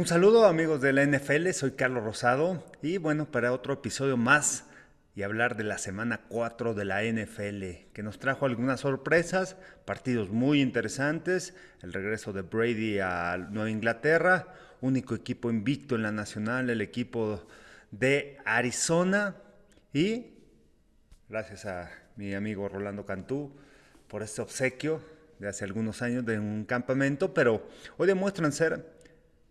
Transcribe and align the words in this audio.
Un 0.00 0.06
saludo 0.06 0.46
amigos 0.46 0.80
de 0.80 0.94
la 0.94 1.04
NFL, 1.04 1.50
soy 1.50 1.72
Carlos 1.72 2.02
Rosado 2.02 2.64
y 2.80 2.96
bueno, 2.96 3.30
para 3.30 3.52
otro 3.52 3.74
episodio 3.74 4.16
más 4.16 4.64
y 5.14 5.24
hablar 5.24 5.58
de 5.58 5.64
la 5.64 5.76
semana 5.76 6.22
4 6.30 6.72
de 6.72 6.86
la 6.86 7.02
NFL, 7.04 7.92
que 7.92 8.02
nos 8.02 8.18
trajo 8.18 8.46
algunas 8.46 8.80
sorpresas, 8.80 9.58
partidos 9.84 10.30
muy 10.30 10.62
interesantes, 10.62 11.54
el 11.82 11.92
regreso 11.92 12.32
de 12.32 12.40
Brady 12.40 12.98
a 12.98 13.36
Nueva 13.50 13.68
Inglaterra, 13.68 14.54
único 14.80 15.14
equipo 15.14 15.50
invicto 15.50 15.96
en 15.96 16.02
la 16.04 16.12
nacional, 16.12 16.70
el 16.70 16.80
equipo 16.80 17.46
de 17.90 18.38
Arizona 18.46 19.36
y 19.92 20.28
gracias 21.28 21.66
a 21.66 21.90
mi 22.16 22.32
amigo 22.32 22.70
Rolando 22.70 23.04
Cantú 23.04 23.52
por 24.08 24.22
este 24.22 24.40
obsequio 24.40 25.02
de 25.38 25.48
hace 25.48 25.66
algunos 25.66 26.00
años 26.00 26.24
de 26.24 26.38
un 26.38 26.64
campamento, 26.64 27.34
pero 27.34 27.68
hoy 27.98 28.06
demuestran 28.06 28.52
ser 28.52 28.98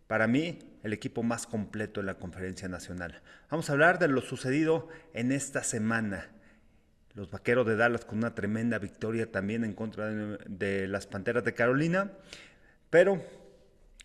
para 0.10 0.26
mí, 0.26 0.58
el 0.82 0.92
equipo 0.92 1.22
más 1.22 1.46
completo 1.46 2.00
en 2.00 2.08
la 2.08 2.16
conferencia 2.16 2.68
nacional. 2.68 3.22
Vamos 3.52 3.70
a 3.70 3.74
hablar 3.74 4.00
de 4.00 4.08
lo 4.08 4.22
sucedido 4.22 4.88
en 5.14 5.32
esta 5.32 5.62
semana. 5.62 6.30
Los 7.14 7.30
Vaqueros 7.30 7.68
de 7.68 7.76
Dallas 7.76 8.06
con 8.06 8.18
una 8.18 8.34
tremenda 8.34 8.80
victoria 8.80 9.32
también 9.32 9.64
en 9.64 9.74
contra 9.76 10.08
de, 10.10 10.88
las 10.88 11.06
Panteras 11.06 11.44
de 11.44 11.54
Carolina, 11.54 12.12
pero 12.90 13.22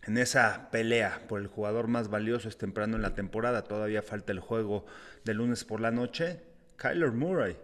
en 0.03 0.19
esa 0.19 0.69
pelea 0.71 1.23
por 1.27 1.41
el 1.41 1.47
jugador 1.47 1.89
más 1.89 2.11
valioso 2.11 2.51
es 2.51 2.59
temprano 2.59 2.97
en 2.97 3.03
la 3.03 3.15
temporada, 3.15 3.65
todavía 3.65 4.03
falta 4.03 4.31
el 4.31 4.41
juego 4.41 4.85
de 5.25 5.33
lunes 5.33 5.65
por 5.65 5.81
la 5.81 5.91
noche, 5.91 6.39
Kyler 6.77 7.13
Murray 7.13 7.57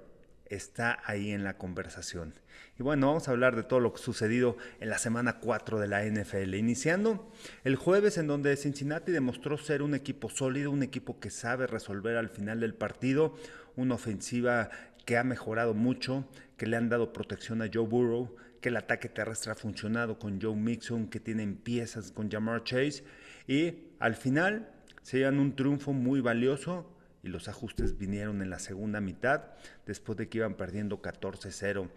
está 0.51 1.01
ahí 1.07 1.31
en 1.31 1.45
la 1.45 1.57
conversación. 1.57 2.35
Y 2.79 2.83
bueno, 2.83 3.07
vamos 3.07 3.29
a 3.29 3.31
hablar 3.31 3.57
de 3.57 3.63
todo 3.63 3.81
lo 3.81 3.97
sucedido 3.97 4.57
en 4.81 4.91
la 4.91 4.99
semana 4.99 5.39
4 5.39 5.79
de 5.79 5.89
la 5.89 6.05
NFL, 6.05 6.55
iniciando 6.55 7.33
el 7.65 7.77
jueves 7.77 8.19
en 8.19 8.27
donde 8.27 8.57
Cincinnati 8.57 9.13
demostró 9.13 9.57
ser 9.57 9.83
un 9.83 9.95
equipo 9.95 10.29
sólido, 10.29 10.71
un 10.71 10.83
equipo 10.83 11.21
que 11.21 11.31
sabe 11.31 11.67
resolver 11.67 12.17
al 12.17 12.29
final 12.29 12.61
del 12.61 12.75
partido, 12.75 13.35
una 13.77 13.95
ofensiva 13.95 14.71
que 15.07 15.17
ha 15.17 15.25
mejorado 15.25 15.75
mucho, 15.75 16.29
que 16.57 16.67
le 16.67 16.77
han 16.77 16.89
dado 16.89 17.13
protección 17.13 17.63
a 17.63 17.71
Joe 17.73 17.87
Burrow, 17.87 18.37
que 18.61 18.69
el 18.69 18.77
ataque 18.77 19.09
terrestre 19.09 19.53
ha 19.53 19.57
funcionado 19.57 20.19
con 20.19 20.41
Joe 20.41 20.55
Mixon, 20.55 21.09
que 21.09 21.21
tienen 21.21 21.57
piezas 21.57 22.13
con 22.13 22.31
Jamar 22.31 22.65
Chase 22.65 23.05
y 23.47 23.89
al 23.99 24.15
final 24.15 24.71
se 25.03 25.19
llevan 25.19 25.39
un 25.39 25.57
triunfo 25.57 25.93
muy 25.93 26.21
valioso 26.21 26.87
y 27.23 27.29
los 27.29 27.49
ajustes 27.49 27.99
vinieron 27.99 28.43
en 28.43 28.51
la 28.51 28.59
segunda 28.59 29.01
mitad, 29.01 29.45
después 29.87 30.17
de 30.19 30.29
que 30.29 30.39
iban 30.39 30.55
perdiendo 30.55 31.03
14-0 31.03 31.89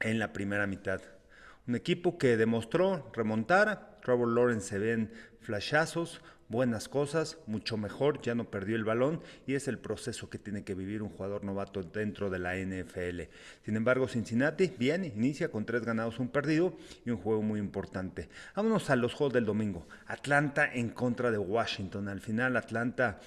en 0.00 0.18
la 0.18 0.32
primera 0.32 0.66
mitad. 0.66 1.00
Un 1.66 1.76
equipo 1.76 2.18
que 2.18 2.36
demostró 2.36 3.10
remontar, 3.14 3.98
Trevor 4.02 4.28
Lawrence 4.28 4.68
se 4.68 4.78
ven 4.78 5.10
flashazos, 5.40 6.20
buenas 6.48 6.88
cosas, 6.88 7.38
mucho 7.46 7.76
mejor, 7.76 8.20
ya 8.20 8.34
no 8.34 8.50
perdió 8.50 8.76
el 8.76 8.84
balón 8.84 9.22
y 9.46 9.54
es 9.54 9.66
el 9.66 9.78
proceso 9.78 10.28
que 10.28 10.38
tiene 10.38 10.62
que 10.62 10.74
vivir 10.74 11.02
un 11.02 11.08
jugador 11.08 11.42
novato 11.42 11.82
dentro 11.82 12.28
de 12.30 12.38
la 12.38 12.56
NFL. 12.56 13.22
Sin 13.64 13.76
embargo, 13.76 14.08
Cincinnati, 14.08 14.72
bien, 14.78 15.04
inicia 15.04 15.50
con 15.50 15.64
tres 15.64 15.84
ganados, 15.84 16.18
un 16.18 16.28
perdido 16.28 16.76
y 17.04 17.10
un 17.10 17.16
juego 17.16 17.42
muy 17.42 17.60
importante. 17.60 18.28
Vámonos 18.54 18.90
a 18.90 18.96
los 18.96 19.14
juegos 19.14 19.32
del 19.32 19.46
domingo. 19.46 19.86
Atlanta 20.06 20.70
en 20.72 20.90
contra 20.90 21.30
de 21.30 21.38
Washington. 21.38 22.08
Al 22.08 22.20
final, 22.20 22.56
Atlanta 22.56 23.20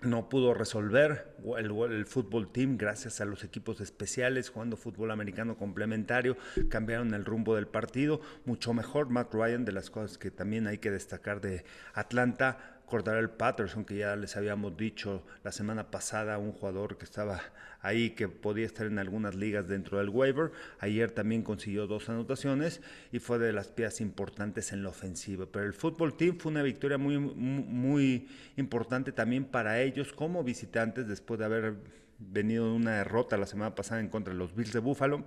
no 0.00 0.28
pudo 0.28 0.54
resolver 0.54 1.34
el, 1.58 2.06
fútbol 2.06 2.52
team 2.52 2.76
gracias 2.76 3.20
a 3.20 3.24
los 3.24 3.42
equipos 3.42 3.80
especiales 3.80 4.50
jugando 4.50 4.76
fútbol 4.76 5.10
americano 5.10 5.56
complementario 5.56 6.36
cambiaron 6.68 7.14
el 7.14 7.24
rumbo 7.24 7.56
del 7.56 7.66
partido. 7.66 8.20
Mucho 8.44 8.72
mejor 8.72 9.08
Matt 9.10 9.34
Ryan 9.34 9.64
de 9.64 9.72
las 9.72 9.90
cosas 9.90 10.16
que 10.16 10.30
también 10.30 10.68
hay 10.68 10.78
que 10.78 10.90
destacar 10.90 11.40
de 11.40 11.64
Atlanta 11.94 12.77
el 12.90 13.30
Patterson, 13.30 13.84
que 13.84 13.96
ya 13.96 14.16
les 14.16 14.36
habíamos 14.36 14.76
dicho 14.76 15.22
la 15.44 15.52
semana 15.52 15.90
pasada, 15.90 16.38
un 16.38 16.52
jugador 16.52 16.96
que 16.96 17.04
estaba 17.04 17.40
ahí, 17.80 18.10
que 18.10 18.28
podía 18.28 18.66
estar 18.66 18.86
en 18.86 18.98
algunas 18.98 19.34
ligas 19.34 19.68
dentro 19.68 19.98
del 19.98 20.08
waiver. 20.08 20.52
Ayer 20.80 21.10
también 21.10 21.42
consiguió 21.42 21.86
dos 21.86 22.08
anotaciones 22.08 22.80
y 23.12 23.18
fue 23.18 23.38
de 23.38 23.52
las 23.52 23.68
piezas 23.68 24.00
importantes 24.00 24.72
en 24.72 24.82
la 24.82 24.88
ofensiva. 24.88 25.46
Pero 25.50 25.66
el 25.66 25.74
fútbol 25.74 26.16
team 26.16 26.38
fue 26.38 26.50
una 26.50 26.62
victoria 26.62 26.98
muy, 26.98 27.18
muy 27.18 28.28
importante 28.56 29.12
también 29.12 29.44
para 29.44 29.80
ellos 29.80 30.12
como 30.12 30.42
visitantes 30.42 31.06
después 31.06 31.38
de 31.38 31.44
haber 31.44 31.74
venido 32.18 32.66
de 32.66 32.72
una 32.72 32.98
derrota 32.98 33.36
la 33.36 33.46
semana 33.46 33.74
pasada 33.74 34.00
en 34.00 34.08
contra 34.08 34.32
de 34.32 34.38
los 34.38 34.54
Bills 34.54 34.72
de 34.72 34.80
Buffalo. 34.80 35.24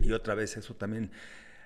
Y 0.00 0.12
otra 0.12 0.34
vez 0.34 0.56
eso 0.56 0.74
también 0.74 1.10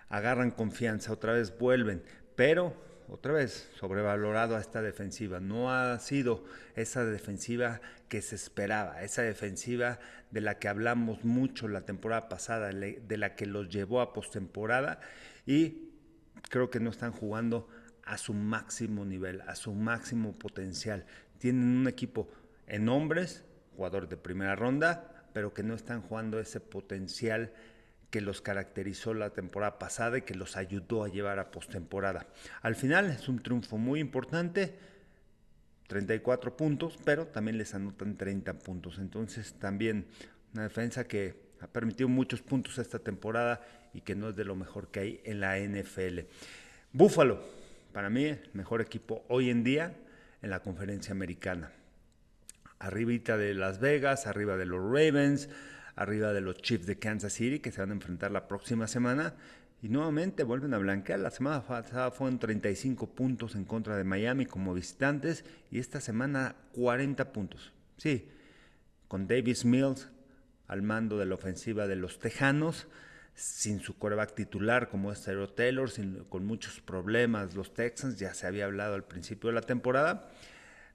agarran 0.09 0.51
confianza, 0.51 1.13
otra 1.13 1.33
vez 1.33 1.57
vuelven. 1.59 2.03
Pero 2.37 2.75
otra 3.09 3.33
vez, 3.33 3.71
sobrevalorado 3.79 4.57
a 4.57 4.61
esta 4.61 4.83
defensiva. 4.83 5.41
No 5.41 5.73
ha 5.73 5.99
sido 5.99 6.45
esa 6.75 7.05
defensiva 7.05 7.81
que 8.09 8.23
se 8.23 8.35
esperaba, 8.35 9.03
esa 9.03 9.23
defensiva 9.23 9.99
de 10.31 10.41
la 10.41 10.59
que 10.59 10.69
hablamos 10.69 11.25
mucho 11.25 11.69
la 11.69 11.83
temporada 11.83 12.29
pasada, 12.29 12.71
de 12.71 13.17
la 13.17 13.35
que 13.37 13.47
los 13.47 13.69
llevó 13.69 14.01
a 14.01 14.13
postemporada 14.13 15.01
y 15.47 15.91
creo 16.49 16.71
que 16.71 16.81
no 16.81 16.91
están 16.91 17.13
jugando 17.13 17.69
a 18.05 18.19
su 18.19 18.35
máximo 18.35 19.05
nivel, 19.05 19.41
a 19.43 19.55
su 19.55 19.73
máximo 19.73 20.33
potencial. 20.33 21.07
Tienen 21.39 21.65
un 21.65 21.89
equipo 21.89 22.29
en 22.67 22.89
hombres, 22.89 23.45
jugador 23.77 24.09
de 24.09 24.17
primera 24.17 24.57
ronda, 24.57 25.29
pero 25.33 25.53
que 25.53 25.63
no 25.63 25.75
están 25.75 26.01
jugando 26.01 26.39
ese 26.39 26.61
potencial 26.61 27.53
que 28.15 28.21
los 28.21 28.41
caracterizó 28.41 29.13
la 29.13 29.31
temporada 29.31 29.77
pasada 29.77 30.19
y 30.19 30.23
que 30.23 30.37
los 30.37 30.57
ayudó 30.57 31.03
a 31.03 31.09
llevar 31.09 31.41
a 31.41 31.51
postemporada. 31.51 32.29
Al 32.63 32.77
final 32.77 33.11
es 33.11 33.29
un 33.29 33.41
triunfo 33.41 33.77
muy 33.77 33.99
importante, 33.99 34.79
34 35.89 36.57
puntos, 36.57 36.97
pero 37.05 37.27
también 37.27 37.59
les 37.59 37.75
anotan 37.75 38.17
30 38.17 38.53
puntos. 38.61 39.01
Entonces 39.01 39.55
también 39.55 40.07
una 40.53 40.63
defensa 40.63 41.09
que 41.09 41.35
ha 41.61 41.67
permitido 41.67 42.09
muchos 42.09 42.41
puntos 42.41 42.79
esta 42.79 43.01
temporada 43.01 43.67
y 43.93 44.03
que 44.03 44.15
no 44.15 44.29
es 44.29 44.37
de 44.37 44.45
lo 44.45 44.55
mejor 44.55 44.93
que 44.93 45.01
hay 45.01 45.21
en 45.25 45.41
la 45.41 45.59
NFL. 45.59 46.21
Búfalo, 46.93 47.43
para 47.93 48.11
mí, 48.11 48.39
mejor 48.53 48.81
equipo 48.81 49.25
hoy 49.27 49.51
en 49.51 49.65
día 49.65 49.93
en 50.41 50.51
la 50.51 50.61
conferencia 50.61 51.11
americana. 51.11 51.73
Arribita 52.79 53.37
de 53.37 53.55
Las 53.55 53.81
Vegas, 53.81 54.29
arriba 54.29 54.57
de 54.57 54.67
los 54.67 54.81
Ravens, 54.81 55.49
arriba 55.97 56.33
de 56.33 56.41
los 56.41 56.57
Chiefs 56.57 56.87
de 56.87 56.99
Kansas 56.99 57.33
City 57.33 57.61
que 57.61 57.73
se 57.73 57.81
van 57.81 57.91
a 57.91 57.95
enfrentar 57.95 58.31
la 58.31 58.49
próxima 58.49 58.87
semana. 58.87 59.35
Y 59.83 59.89
nuevamente 59.91 60.45
vuelven 60.45 60.73
a 60.73 60.79
blanquear. 60.79 61.21
La 61.21 61.31
semana 61.31 61.63
pasada 61.63 62.11
fueron 62.11 62.39
35 62.39 63.11
puntos 63.11 63.55
en 63.55 63.65
contra 63.65 63.97
de 63.97 64.05
Miami 64.05 64.47
como 64.47 64.73
visitantes 64.73 65.45
y 65.71 65.79
esta 65.79 66.01
semana 66.01 66.57
40 66.73 67.33
puntos. 67.33 67.73
Sí, 67.99 68.29
con 69.09 69.27
Davis 69.27 69.65
Mills 69.65 70.09
al 70.67 70.83
mando 70.83 71.19
de 71.19 71.27
la 71.27 71.35
ofensiva 71.35 71.87
de 71.87 71.97
los 71.97 72.19
Tejanos, 72.19 72.89
sin 73.35 73.81
su 73.81 73.99
coreback 73.99 74.35
titular 74.35 74.89
como 74.89 75.13
es 75.13 75.29
Taylor, 75.55 75.91
con 76.29 76.47
muchos 76.47 76.81
problemas 76.81 77.55
los 77.55 77.75
Texans, 77.75 78.19
ya 78.19 78.33
se 78.35 78.47
había 78.47 78.65
hablado 78.65 78.95
al 78.95 79.05
principio 79.05 79.49
de 79.49 79.55
la 79.55 79.61
temporada, 79.61 80.31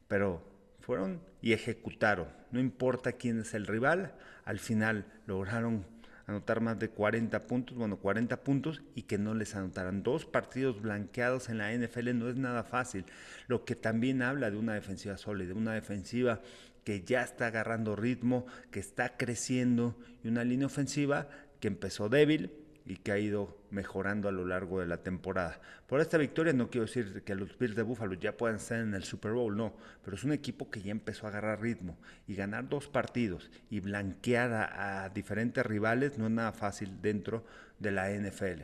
pero 0.07 0.41
fueron 0.79 1.21
y 1.41 1.53
ejecutaron. 1.53 2.27
No 2.51 2.59
importa 2.59 3.13
quién 3.13 3.39
es 3.39 3.53
el 3.53 3.67
rival, 3.67 4.13
al 4.45 4.59
final 4.59 5.05
lograron 5.25 5.85
anotar 6.29 6.61
más 6.61 6.77
de 6.77 6.89
40 6.89 7.47
puntos, 7.47 7.75
bueno, 7.75 7.97
40 7.97 8.43
puntos 8.43 8.81
y 8.95 9.03
que 9.03 9.17
no 9.17 9.33
les 9.33 9.55
anotaran. 9.55 10.03
Dos 10.03 10.25
partidos 10.25 10.81
blanqueados 10.81 11.49
en 11.49 11.57
la 11.57 11.73
NFL 11.73 12.17
no 12.17 12.29
es 12.29 12.35
nada 12.35 12.63
fácil, 12.63 13.05
lo 13.47 13.65
que 13.65 13.75
también 13.75 14.21
habla 14.21 14.51
de 14.51 14.57
una 14.57 14.75
defensiva 14.75 15.17
sólida, 15.17 15.53
una 15.53 15.73
defensiva 15.73 16.41
que 16.83 17.03
ya 17.03 17.23
está 17.23 17.47
agarrando 17.47 17.95
ritmo, 17.95 18.45
que 18.71 18.79
está 18.79 19.17
creciendo 19.17 19.95
y 20.23 20.27
una 20.27 20.43
línea 20.43 20.67
ofensiva 20.67 21.27
que 21.59 21.67
empezó 21.67 22.09
débil, 22.09 22.51
y 22.89 22.97
que 22.97 23.11
ha 23.11 23.19
ido 23.19 23.55
mejorando 23.69 24.27
a 24.27 24.31
lo 24.31 24.47
largo 24.47 24.79
de 24.79 24.87
la 24.87 25.03
temporada. 25.03 25.61
Por 25.85 26.01
esta 26.01 26.17
victoria 26.17 26.53
no 26.53 26.71
quiero 26.71 26.87
decir 26.87 27.21
que 27.23 27.35
los 27.35 27.55
Bills 27.55 27.75
de 27.75 27.83
Buffalo 27.83 28.15
ya 28.15 28.35
puedan 28.35 28.55
estar 28.55 28.79
en 28.79 28.95
el 28.95 29.03
Super 29.03 29.33
Bowl, 29.33 29.55
no, 29.55 29.75
pero 30.03 30.17
es 30.17 30.23
un 30.23 30.33
equipo 30.33 30.71
que 30.71 30.81
ya 30.81 30.89
empezó 30.89 31.27
a 31.27 31.29
agarrar 31.29 31.61
ritmo 31.61 31.99
y 32.27 32.33
ganar 32.33 32.67
dos 32.67 32.87
partidos 32.87 33.51
y 33.69 33.79
blanquear 33.79 34.71
a, 34.75 35.07
diferentes 35.09 35.63
rivales 35.63 36.17
no 36.17 36.25
es 36.25 36.31
nada 36.31 36.51
fácil 36.51 36.99
dentro 36.99 37.45
de 37.77 37.91
la 37.91 38.09
NFL. 38.09 38.63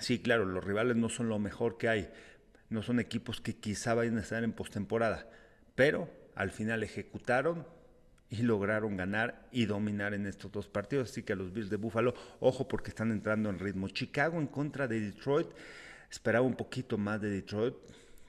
Sí, 0.00 0.18
claro, 0.20 0.46
los 0.46 0.64
rivales 0.64 0.96
no 0.96 1.10
son 1.10 1.28
lo 1.28 1.38
mejor 1.38 1.76
que 1.76 1.90
hay, 1.90 2.10
no 2.70 2.82
son 2.82 3.00
equipos 3.00 3.42
que 3.42 3.54
quizá 3.54 3.92
vayan 3.92 4.16
a 4.16 4.22
estar 4.22 4.44
en 4.44 4.54
postemporada, 4.54 5.28
pero 5.74 6.08
al 6.34 6.52
final 6.52 6.82
ejecutaron, 6.82 7.66
y 8.30 8.42
lograron 8.42 8.96
ganar 8.96 9.46
y 9.52 9.66
dominar 9.66 10.14
en 10.14 10.26
estos 10.26 10.50
dos 10.52 10.68
partidos. 10.68 11.10
Así 11.10 11.22
que 11.22 11.34
los 11.34 11.52
Bills 11.52 11.70
de 11.70 11.76
Buffalo, 11.76 12.14
ojo 12.40 12.66
porque 12.66 12.90
están 12.90 13.12
entrando 13.12 13.50
en 13.50 13.58
ritmo. 13.58 13.88
Chicago 13.88 14.38
en 14.38 14.46
contra 14.46 14.88
de 14.88 15.00
Detroit, 15.00 15.48
esperaba 16.10 16.46
un 16.46 16.56
poquito 16.56 16.98
más 16.98 17.20
de 17.20 17.30
Detroit, 17.30 17.74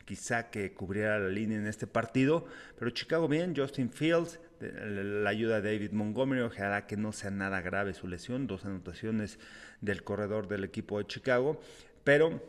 quizá 0.06 0.50
que 0.50 0.74
cubriera 0.74 1.20
la 1.20 1.30
línea 1.30 1.58
en 1.58 1.68
este 1.68 1.88
partido, 1.88 2.46
pero 2.80 2.92
Chicago 2.92 3.28
bien, 3.28 3.54
Justin 3.56 3.92
Fields, 3.92 4.40
la 4.60 5.30
ayuda 5.30 5.62
de 5.62 5.74
David 5.74 5.92
Montgomery, 5.92 6.42
ojalá 6.42 6.88
que 6.88 6.98
no 6.98 7.12
sea 7.12 7.30
nada 7.30 7.62
grave 7.62 7.94
su 7.94 8.08
lesión, 8.08 8.48
dos 8.48 8.66
anotaciones 8.66 9.38
del 9.82 10.04
corredor 10.04 10.48
del 10.48 10.64
equipo 10.64 10.98
de 10.98 11.08
Chicago, 11.08 11.60
pero 12.04 12.42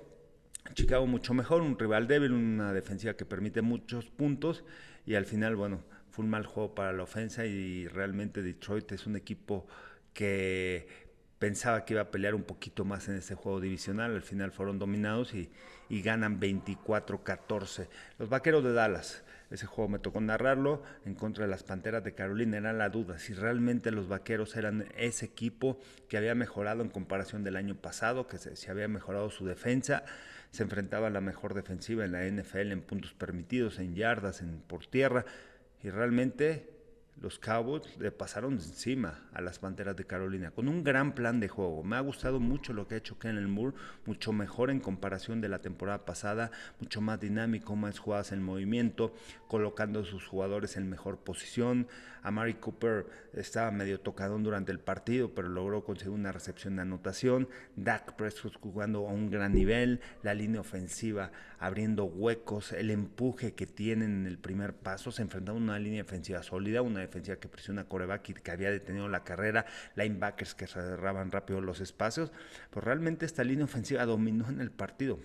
Chicago 0.75 1.07
mucho 1.07 1.35
mejor, 1.35 1.63
un 1.63 1.79
rival 1.79 2.07
débil, 2.07 2.33
una 2.33 2.73
defensiva 2.73 3.15
que 3.15 3.25
permite 3.25 3.61
muchos 3.61 4.07
puntos 4.07 4.65
y 5.05 5.15
al 5.15 5.25
final, 5.25 5.57
bueno, 5.57 5.83
fue 6.19 6.25
un 6.25 6.33
mal 6.33 6.47
juego 6.47 6.75
para 6.75 6.93
la 6.93 7.05
ofensa 7.05 7.47
y 7.47 7.87
realmente 7.87 8.43
Detroit 8.43 8.91
es 8.91 9.07
un 9.07 9.15
equipo 9.15 9.69
que 10.13 10.89
pensaba 11.39 11.85
que 11.85 11.95
iba 11.95 12.03
a 12.03 12.11
pelear 12.11 12.35
un 12.35 12.43
poquito 12.43 12.85
más 12.85 13.07
en 13.07 13.15
ese 13.15 13.37
juego 13.37 13.61
divisional, 13.61 14.17
al 14.17 14.23
final 14.23 14.51
fueron 14.51 14.81
dominados 14.81 15.33
y, 15.33 15.49
y 15.89 16.03
ganan 16.03 16.41
24-14. 16.41 17.87
Los 18.19 18.29
Vaqueros 18.29 18.65
de 18.65 18.73
Dallas, 18.73 19.23
ese 19.53 19.67
juego 19.67 19.89
me 19.89 20.01
tocó 20.01 20.21
narrarlo 20.21 20.83
en 21.05 21.15
contra 21.15 21.45
de 21.45 21.51
las 21.51 21.63
Panteras 21.63 22.03
de 22.03 22.15
Carolina. 22.15 22.57
Era 22.57 22.73
la 22.73 22.89
duda 22.89 23.21
si 23.21 23.33
realmente 23.33 23.93
los 23.93 24.09
Vaqueros 24.09 24.57
eran 24.57 24.87
ese 24.97 25.27
equipo 25.27 25.79
que 26.09 26.19
había 26.19 26.35
mejorado 26.35 26.83
en 26.83 26.91
comparación 26.91 27.45
del 27.45 27.55
año 27.55 27.77
pasado, 27.77 28.27
que 28.27 28.39
se, 28.39 28.71
había 28.71 28.89
mejorado 28.89 29.31
su 29.31 29.47
defensa. 29.47 30.05
Se 30.51 30.65
enfrentaba 30.65 31.07
a 31.07 31.11
la 31.11 31.21
mejor 31.21 31.55
defensiva 31.55 32.05
en 32.05 32.13
la 32.13 32.27
NFL 32.27 32.73
en 32.73 32.83
puntos 32.83 33.15
permitidos, 33.15 33.79
en 33.79 33.95
yardas, 33.95 34.43
en 34.43 34.61
por 34.61 34.85
tierra. 34.87 35.25
Y 35.83 35.91
realmente 35.91 36.79
los 37.21 37.41
Cowboys 37.41 37.83
le 37.99 38.13
pasaron 38.13 38.55
encima 38.55 39.29
a 39.33 39.41
las 39.41 39.59
Panteras 39.59 39.97
de 39.97 40.05
Carolina 40.05 40.53
con 40.53 40.69
un 40.69 40.85
gran 40.85 41.15
plan 41.15 41.41
de 41.41 41.49
juego. 41.49 41.83
Me 41.83 41.97
ha 41.97 42.01
gustado 42.01 42.39
mucho 42.39 42.73
lo 42.73 42.87
que 42.87 42.95
ha 42.95 42.99
hecho 42.99 43.19
Kenneth 43.19 43.49
Moore, 43.49 43.77
mucho 44.07 44.33
mejor 44.33 44.71
en 44.71 44.79
comparación 44.79 45.41
de 45.41 45.49
la 45.49 45.59
temporada 45.59 46.05
pasada, 46.05 46.53
mucho 46.81 47.01
más 47.01 47.19
dinámico, 47.19 47.75
más 47.75 47.99
jugadas 47.99 48.31
en 48.31 48.43
movimiento, 48.43 49.15
colocando 49.49 50.01
a 50.01 50.05
sus 50.05 50.27
jugadores 50.27 50.77
en 50.77 50.89
mejor 50.89 51.19
posición. 51.19 51.89
A 52.23 52.31
Mari 52.31 52.55
Cooper 52.55 53.07
estaba 53.33 53.71
medio 53.71 54.01
tocadón 54.01 54.43
durante 54.43 54.71
el 54.71 54.79
partido, 54.81 55.35
pero 55.35 55.49
logró 55.49 55.85
conseguir 55.85 56.13
una 56.13 56.31
recepción 56.31 56.77
de 56.77 56.83
anotación. 56.83 57.49
Dak 57.75 58.15
Prescott 58.17 58.61
jugando 58.61 59.09
a 59.09 59.13
un 59.13 59.31
gran 59.31 59.55
nivel, 59.55 60.01
la 60.23 60.35
línea 60.35 60.61
ofensiva 60.61 61.33
abriendo 61.59 62.05
huecos, 62.05 62.73
el 62.73 62.91
empuje 62.91 63.55
que 63.55 63.67
tienen 63.67 64.21
en 64.21 64.27
el 64.27 64.39
primer 64.39 64.75
paso, 64.75 65.11
se 65.11 65.23
enfrentaron 65.23 65.63
a 65.63 65.65
una 65.65 65.79
línea 65.79 66.03
ofensiva 66.03 66.43
sólida, 66.43 66.83
una 66.83 67.01
defensiva 67.01 67.37
que 67.37 67.49
presiona 67.49 67.83
a 67.83 67.85
coreback 67.85 68.43
que 68.43 68.51
había 68.51 68.71
detenido 68.71 69.09
la 69.09 69.25
carrera, 69.25 69.67
linebackers 69.97 70.55
que 70.55 70.67
cerraban 70.67 71.31
rápido 71.31 71.61
los 71.61 71.81
espacios, 71.81 72.33
pues 72.71 72.85
realmente 72.85 73.27
esta 73.27 73.45
línea 73.45 73.65
ofensiva 73.65 74.05
dominó 74.07 74.49
en 74.49 74.61
el 74.61 74.71
partido. 74.71 75.19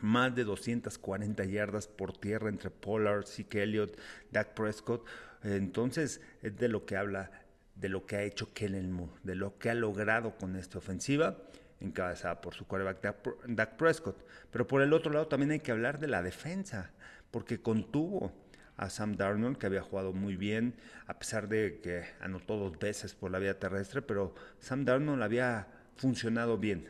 Más 0.00 0.34
de 0.34 0.42
240 0.42 1.44
yardas 1.44 1.86
por 1.86 2.16
tierra 2.16 2.48
entre 2.48 2.70
Pollard, 2.70 3.24
Zeke 3.24 3.62
Elliott, 3.62 3.96
Dak 4.32 4.54
Prescott. 4.54 5.06
Entonces, 5.44 6.20
es 6.42 6.56
de 6.56 6.68
lo 6.68 6.84
que 6.86 6.96
habla, 6.96 7.30
de 7.76 7.88
lo 7.88 8.04
que 8.04 8.16
ha 8.16 8.22
hecho 8.24 8.52
Kellen 8.52 8.90
Moore, 8.90 9.12
de 9.22 9.36
lo 9.36 9.58
que 9.58 9.70
ha 9.70 9.74
logrado 9.74 10.36
con 10.36 10.56
esta 10.56 10.78
ofensiva, 10.78 11.38
encabezada 11.82 12.40
por 12.40 12.54
su 12.54 12.66
quarterback 12.66 13.16
Dak 13.46 13.76
Prescott. 13.76 14.24
Pero 14.50 14.66
por 14.66 14.82
el 14.82 14.92
otro 14.92 15.12
lado 15.12 15.26
también 15.26 15.50
hay 15.50 15.60
que 15.60 15.72
hablar 15.72 15.98
de 15.98 16.08
la 16.08 16.22
defensa, 16.22 16.90
porque 17.30 17.60
contuvo 17.60 18.32
a 18.76 18.88
Sam 18.88 19.16
Darnold, 19.16 19.58
que 19.58 19.66
había 19.66 19.82
jugado 19.82 20.12
muy 20.12 20.36
bien, 20.36 20.74
a 21.06 21.18
pesar 21.18 21.48
de 21.48 21.80
que 21.82 22.04
anotó 22.20 22.56
dos 22.56 22.78
veces 22.78 23.14
por 23.14 23.30
la 23.30 23.38
vía 23.38 23.58
terrestre, 23.58 24.02
pero 24.02 24.34
Sam 24.60 24.84
Darnold 24.84 25.22
había 25.22 25.68
funcionado 25.96 26.58
bien. 26.58 26.88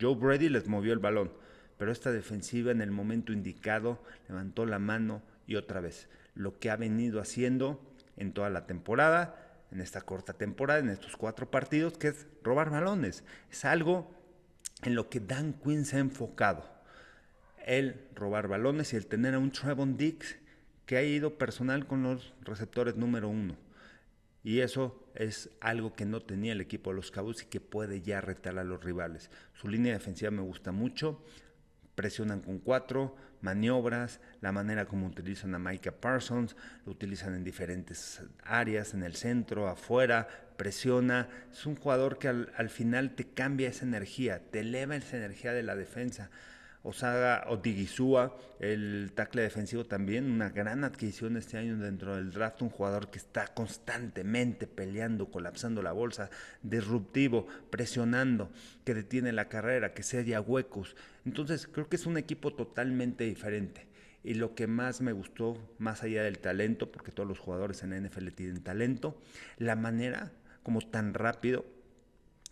Joe 0.00 0.14
Brady 0.14 0.48
les 0.48 0.66
movió 0.66 0.92
el 0.92 0.98
balón, 0.98 1.32
pero 1.76 1.92
esta 1.92 2.10
defensiva 2.10 2.72
en 2.72 2.80
el 2.80 2.90
momento 2.90 3.32
indicado 3.32 4.02
levantó 4.28 4.66
la 4.66 4.78
mano 4.78 5.22
y 5.46 5.56
otra 5.56 5.80
vez, 5.80 6.08
lo 6.34 6.58
que 6.58 6.70
ha 6.70 6.76
venido 6.76 7.20
haciendo 7.20 7.80
en 8.16 8.32
toda 8.32 8.50
la 8.50 8.66
temporada, 8.66 9.43
en 9.74 9.80
esta 9.80 10.00
corta 10.00 10.32
temporada, 10.32 10.80
en 10.80 10.88
estos 10.88 11.16
cuatro 11.16 11.50
partidos, 11.50 11.98
que 11.98 12.08
es 12.08 12.26
robar 12.42 12.70
balones. 12.70 13.24
Es 13.50 13.64
algo 13.64 14.10
en 14.82 14.94
lo 14.94 15.10
que 15.10 15.20
Dan 15.20 15.54
Quinn 15.54 15.84
se 15.84 15.96
ha 15.96 16.00
enfocado. 16.00 16.64
El 17.66 18.06
robar 18.14 18.48
balones 18.48 18.92
y 18.92 18.96
el 18.96 19.06
tener 19.06 19.34
a 19.34 19.38
un 19.38 19.50
Trevon 19.50 19.96
Dix 19.96 20.36
que 20.86 20.96
ha 20.96 21.02
ido 21.02 21.38
personal 21.38 21.86
con 21.86 22.02
los 22.02 22.34
receptores 22.42 22.96
número 22.96 23.28
uno. 23.28 23.56
Y 24.42 24.60
eso 24.60 25.08
es 25.14 25.50
algo 25.60 25.94
que 25.94 26.04
no 26.04 26.20
tenía 26.20 26.52
el 26.52 26.60
equipo 26.60 26.90
de 26.90 26.96
los 26.96 27.10
Cabos 27.10 27.42
y 27.42 27.46
que 27.46 27.60
puede 27.60 28.02
ya 28.02 28.20
retar 28.20 28.58
a 28.58 28.64
los 28.64 28.84
rivales. 28.84 29.30
Su 29.54 29.68
línea 29.68 29.94
defensiva 29.94 30.30
me 30.30 30.42
gusta 30.42 30.70
mucho. 30.70 31.24
Presionan 31.94 32.40
con 32.40 32.58
cuatro, 32.58 33.16
maniobras, 33.40 34.20
la 34.40 34.52
manera 34.52 34.86
como 34.86 35.06
utilizan 35.06 35.54
a 35.54 35.58
Micah 35.58 35.92
Parsons, 35.92 36.56
lo 36.86 36.92
utilizan 36.92 37.34
en 37.34 37.44
diferentes 37.44 38.22
áreas, 38.42 38.94
en 38.94 39.02
el 39.02 39.14
centro, 39.14 39.68
afuera, 39.68 40.26
presiona. 40.56 41.28
Es 41.52 41.66
un 41.66 41.76
jugador 41.76 42.18
que 42.18 42.28
al, 42.28 42.52
al 42.56 42.70
final 42.70 43.14
te 43.14 43.24
cambia 43.24 43.68
esa 43.68 43.84
energía, 43.84 44.40
te 44.50 44.60
eleva 44.60 44.96
esa 44.96 45.16
energía 45.16 45.52
de 45.52 45.62
la 45.62 45.76
defensa. 45.76 46.30
Osaga 46.84 47.46
Odigizua, 47.48 48.36
el 48.60 49.12
tackle 49.14 49.40
defensivo 49.40 49.86
también, 49.86 50.30
una 50.30 50.50
gran 50.50 50.84
adquisición 50.84 51.38
este 51.38 51.56
año 51.56 51.78
dentro 51.78 52.14
del 52.14 52.30
draft, 52.30 52.60
un 52.60 52.68
jugador 52.68 53.10
que 53.10 53.16
está 53.16 53.46
constantemente 53.48 54.66
peleando, 54.66 55.30
colapsando 55.30 55.80
la 55.80 55.92
bolsa, 55.92 56.28
disruptivo, 56.62 57.46
presionando, 57.70 58.50
que 58.84 58.92
detiene 58.92 59.32
la 59.32 59.48
carrera, 59.48 59.94
que 59.94 60.02
sella 60.02 60.42
huecos. 60.42 60.94
Entonces 61.24 61.66
creo 61.66 61.88
que 61.88 61.96
es 61.96 62.04
un 62.04 62.18
equipo 62.18 62.52
totalmente 62.52 63.24
diferente. 63.24 63.86
Y 64.22 64.34
lo 64.34 64.54
que 64.54 64.66
más 64.66 65.00
me 65.00 65.12
gustó, 65.12 65.56
más 65.78 66.02
allá 66.02 66.22
del 66.22 66.38
talento, 66.38 66.92
porque 66.92 67.12
todos 67.12 67.28
los 67.28 67.38
jugadores 67.38 67.82
en 67.82 67.90
la 67.90 67.96
NFL 67.96 68.28
tienen 68.28 68.62
talento, 68.62 69.18
la 69.56 69.74
manera 69.74 70.32
como 70.62 70.82
tan 70.82 71.14
rápido 71.14 71.64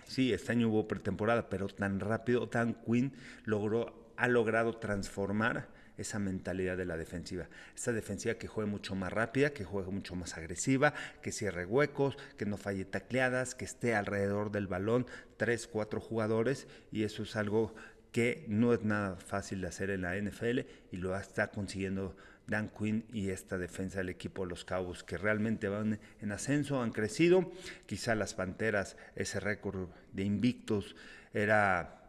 Sí, 0.07 0.33
este 0.33 0.53
año 0.53 0.69
hubo 0.69 0.89
pretemporada, 0.89 1.49
pero 1.49 1.69
tan 1.69 2.01
rápido, 2.01 2.49
tan 2.49 2.75
Quinn 2.75 3.13
logró 3.45 4.02
ha 4.17 4.29
logrado 4.29 4.77
transformar 4.77 5.69
esa 5.97 6.19
mentalidad 6.19 6.77
de 6.77 6.87
la 6.87 6.97
defensiva. 6.97 7.49
Esta 7.75 7.93
defensiva 7.93 8.35
que 8.35 8.49
juegue 8.49 8.71
mucho 8.71 8.95
más 8.95 9.13
rápida, 9.13 9.51
que 9.51 9.65
juegue 9.65 9.91
mucho 9.91 10.15
más 10.15 10.37
agresiva, 10.37 10.95
que 11.23 11.33
cierre 11.33 11.67
huecos, 11.67 12.17
que 12.37 12.47
no 12.47 12.57
falle 12.57 12.85
tacleadas, 12.85 13.55
que 13.55 13.65
esté 13.65 13.95
alrededor 13.95 14.51
del 14.51 14.67
balón 14.67 15.07
tres, 15.37 15.67
cuatro 15.67 16.01
jugadores 16.01 16.67
y 16.91 17.05
eso 17.05 17.23
es 17.23 17.37
algo 17.37 17.75
que 18.11 18.45
no 18.49 18.75
es 18.75 18.83
nada 18.83 19.17
fácil 19.17 19.61
de 19.63 19.69
hacer 19.69 19.91
en 19.91 20.03
la 20.03 20.17
NFL 20.17 20.61
y 20.91 20.97
lo 20.97 21.17
está 21.17 21.51
consiguiendo 21.51 22.15
Dan 22.47 22.71
Quinn 22.77 23.05
y 23.13 23.31
esta 23.31 23.57
defensa 23.57 23.99
del 23.99 24.11
equipo 24.11 24.43
de 24.43 24.51
los 24.51 24.65
Cabos 24.65 25.05
que 25.05 25.17
realmente 25.17 25.69
van 25.69 25.99
en 26.21 26.33
ascenso, 26.33 26.83
han 26.83 26.91
crecido. 26.91 27.51
Quizá 27.87 28.15
las 28.15 28.35
Panteras, 28.35 28.97
ese 29.17 29.41
récord 29.41 29.89
de 30.13 30.25
invictos 30.25 30.97
era 31.33 32.02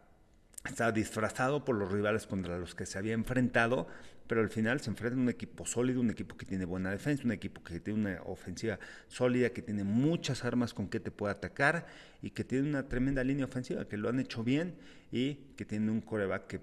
estaba 0.66 0.92
disfrazado 0.92 1.66
por 1.66 1.76
los 1.76 1.92
rivales 1.92 2.26
contra 2.26 2.58
los 2.58 2.74
que 2.74 2.86
se 2.86 2.98
había 2.98 3.14
enfrentado, 3.14 3.88
pero 4.28 4.40
al 4.40 4.50
final 4.50 4.80
se 4.80 4.90
enfrenta 4.90 5.18
a 5.20 5.22
un 5.22 5.30
equipo 5.30 5.66
sólido, 5.66 6.00
un 6.00 6.10
equipo 6.10 6.38
que 6.38 6.46
tiene 6.46 6.64
buena 6.64 6.90
defensa, 6.90 7.24
un 7.26 7.34
equipo 7.34 7.62
que 7.62 7.82
tiene 7.82 8.00
una 8.00 8.22
ofensiva 8.24 8.80
sólida, 9.10 9.50
que 9.50 9.62
tiene 9.62 9.84
muchas 9.84 10.46
armas 10.46 10.74
con 10.74 10.88
que 10.88 11.02
te 11.02 11.12
puede 11.12 11.34
atacar 11.34 11.86
y 12.22 12.30
que 12.30 12.46
tiene 12.46 12.70
una 12.70 12.88
tremenda 12.88 13.24
línea 13.24 13.46
ofensiva, 13.46 13.86
que 13.88 13.98
lo 13.98 14.08
han 14.08 14.22
hecho 14.22 14.44
bien 14.44 14.76
y 15.12 15.36
que 15.58 15.66
tiene 15.66 15.92
un 15.92 16.00
coreback 16.00 16.48
que 16.48 16.62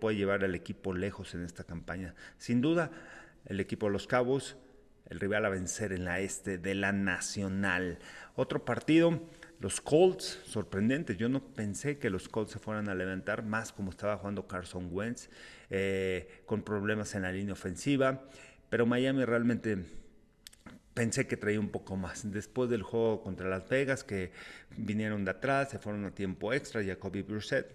puede 0.00 0.16
llevar 0.16 0.44
al 0.44 0.56
equipo 0.56 0.92
lejos 0.92 1.34
en 1.36 1.44
esta 1.44 1.62
campaña. 1.62 2.16
Sin 2.38 2.60
duda, 2.60 2.90
el 3.46 3.60
equipo 3.60 3.86
de 3.86 3.92
los 3.92 4.08
Cabos, 4.08 4.56
el 5.08 5.20
rival 5.20 5.44
a 5.44 5.50
vencer 5.50 5.92
en 5.92 6.04
la 6.04 6.18
este 6.18 6.58
de 6.58 6.74
la 6.74 6.90
Nacional. 6.90 7.98
Otro 8.34 8.64
partido 8.64 9.20
los 9.60 9.80
Colts, 9.80 10.40
sorprendentes. 10.46 11.16
Yo 11.16 11.28
no 11.28 11.42
pensé 11.42 11.98
que 11.98 12.10
los 12.10 12.28
Colts 12.28 12.52
se 12.52 12.58
fueran 12.58 12.88
a 12.88 12.94
levantar 12.94 13.44
más 13.44 13.72
como 13.72 13.90
estaba 13.90 14.16
jugando 14.16 14.46
Carson 14.46 14.88
Wentz, 14.90 15.28
eh, 15.70 16.42
con 16.46 16.62
problemas 16.62 17.14
en 17.14 17.22
la 17.22 17.32
línea 17.32 17.52
ofensiva. 17.52 18.22
Pero 18.68 18.86
Miami 18.86 19.24
realmente 19.24 19.84
pensé 20.94 21.26
que 21.26 21.36
traía 21.36 21.60
un 21.60 21.68
poco 21.68 21.96
más. 21.96 22.30
Después 22.30 22.70
del 22.70 22.82
juego 22.82 23.22
contra 23.22 23.48
Las 23.48 23.68
Vegas, 23.68 24.04
que 24.04 24.32
vinieron 24.76 25.24
de 25.24 25.32
atrás, 25.32 25.70
se 25.70 25.78
fueron 25.78 26.04
a 26.04 26.10
tiempo 26.12 26.52
extra, 26.52 26.82
Jacoby 26.84 27.22
Brissett. 27.22 27.66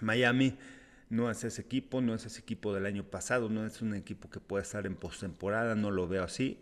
Miami 0.00 0.56
no 1.10 1.30
es 1.30 1.44
ese 1.44 1.62
equipo, 1.62 2.00
no 2.00 2.14
es 2.14 2.26
ese 2.26 2.40
equipo 2.40 2.74
del 2.74 2.86
año 2.86 3.04
pasado, 3.04 3.48
no 3.48 3.66
es 3.66 3.80
un 3.80 3.94
equipo 3.94 4.28
que 4.28 4.40
puede 4.40 4.62
estar 4.62 4.86
en 4.86 4.94
postemporada, 4.94 5.74
no 5.74 5.90
lo 5.90 6.06
veo 6.06 6.24
así. 6.24 6.60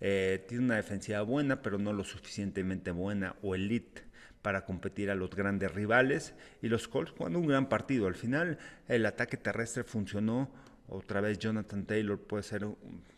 Eh, 0.00 0.44
tiene 0.48 0.64
una 0.64 0.76
defensiva 0.76 1.22
buena, 1.22 1.62
pero 1.62 1.78
no 1.78 1.92
lo 1.92 2.04
suficientemente 2.04 2.90
buena 2.90 3.36
o 3.42 3.54
elite 3.54 4.02
para 4.42 4.64
competir 4.64 5.10
a 5.10 5.14
los 5.14 5.30
grandes 5.30 5.72
rivales. 5.72 6.34
Y 6.62 6.68
los 6.68 6.88
Colts 6.88 7.12
jugando 7.12 7.38
un 7.38 7.46
gran 7.46 7.68
partido. 7.68 8.06
Al 8.06 8.14
final 8.14 8.58
el 8.88 9.06
ataque 9.06 9.36
terrestre 9.36 9.84
funcionó. 9.84 10.50
Otra 10.88 11.20
vez 11.20 11.38
Jonathan 11.38 11.84
Taylor 11.84 12.18
puede 12.18 12.42
ser, 12.42 12.66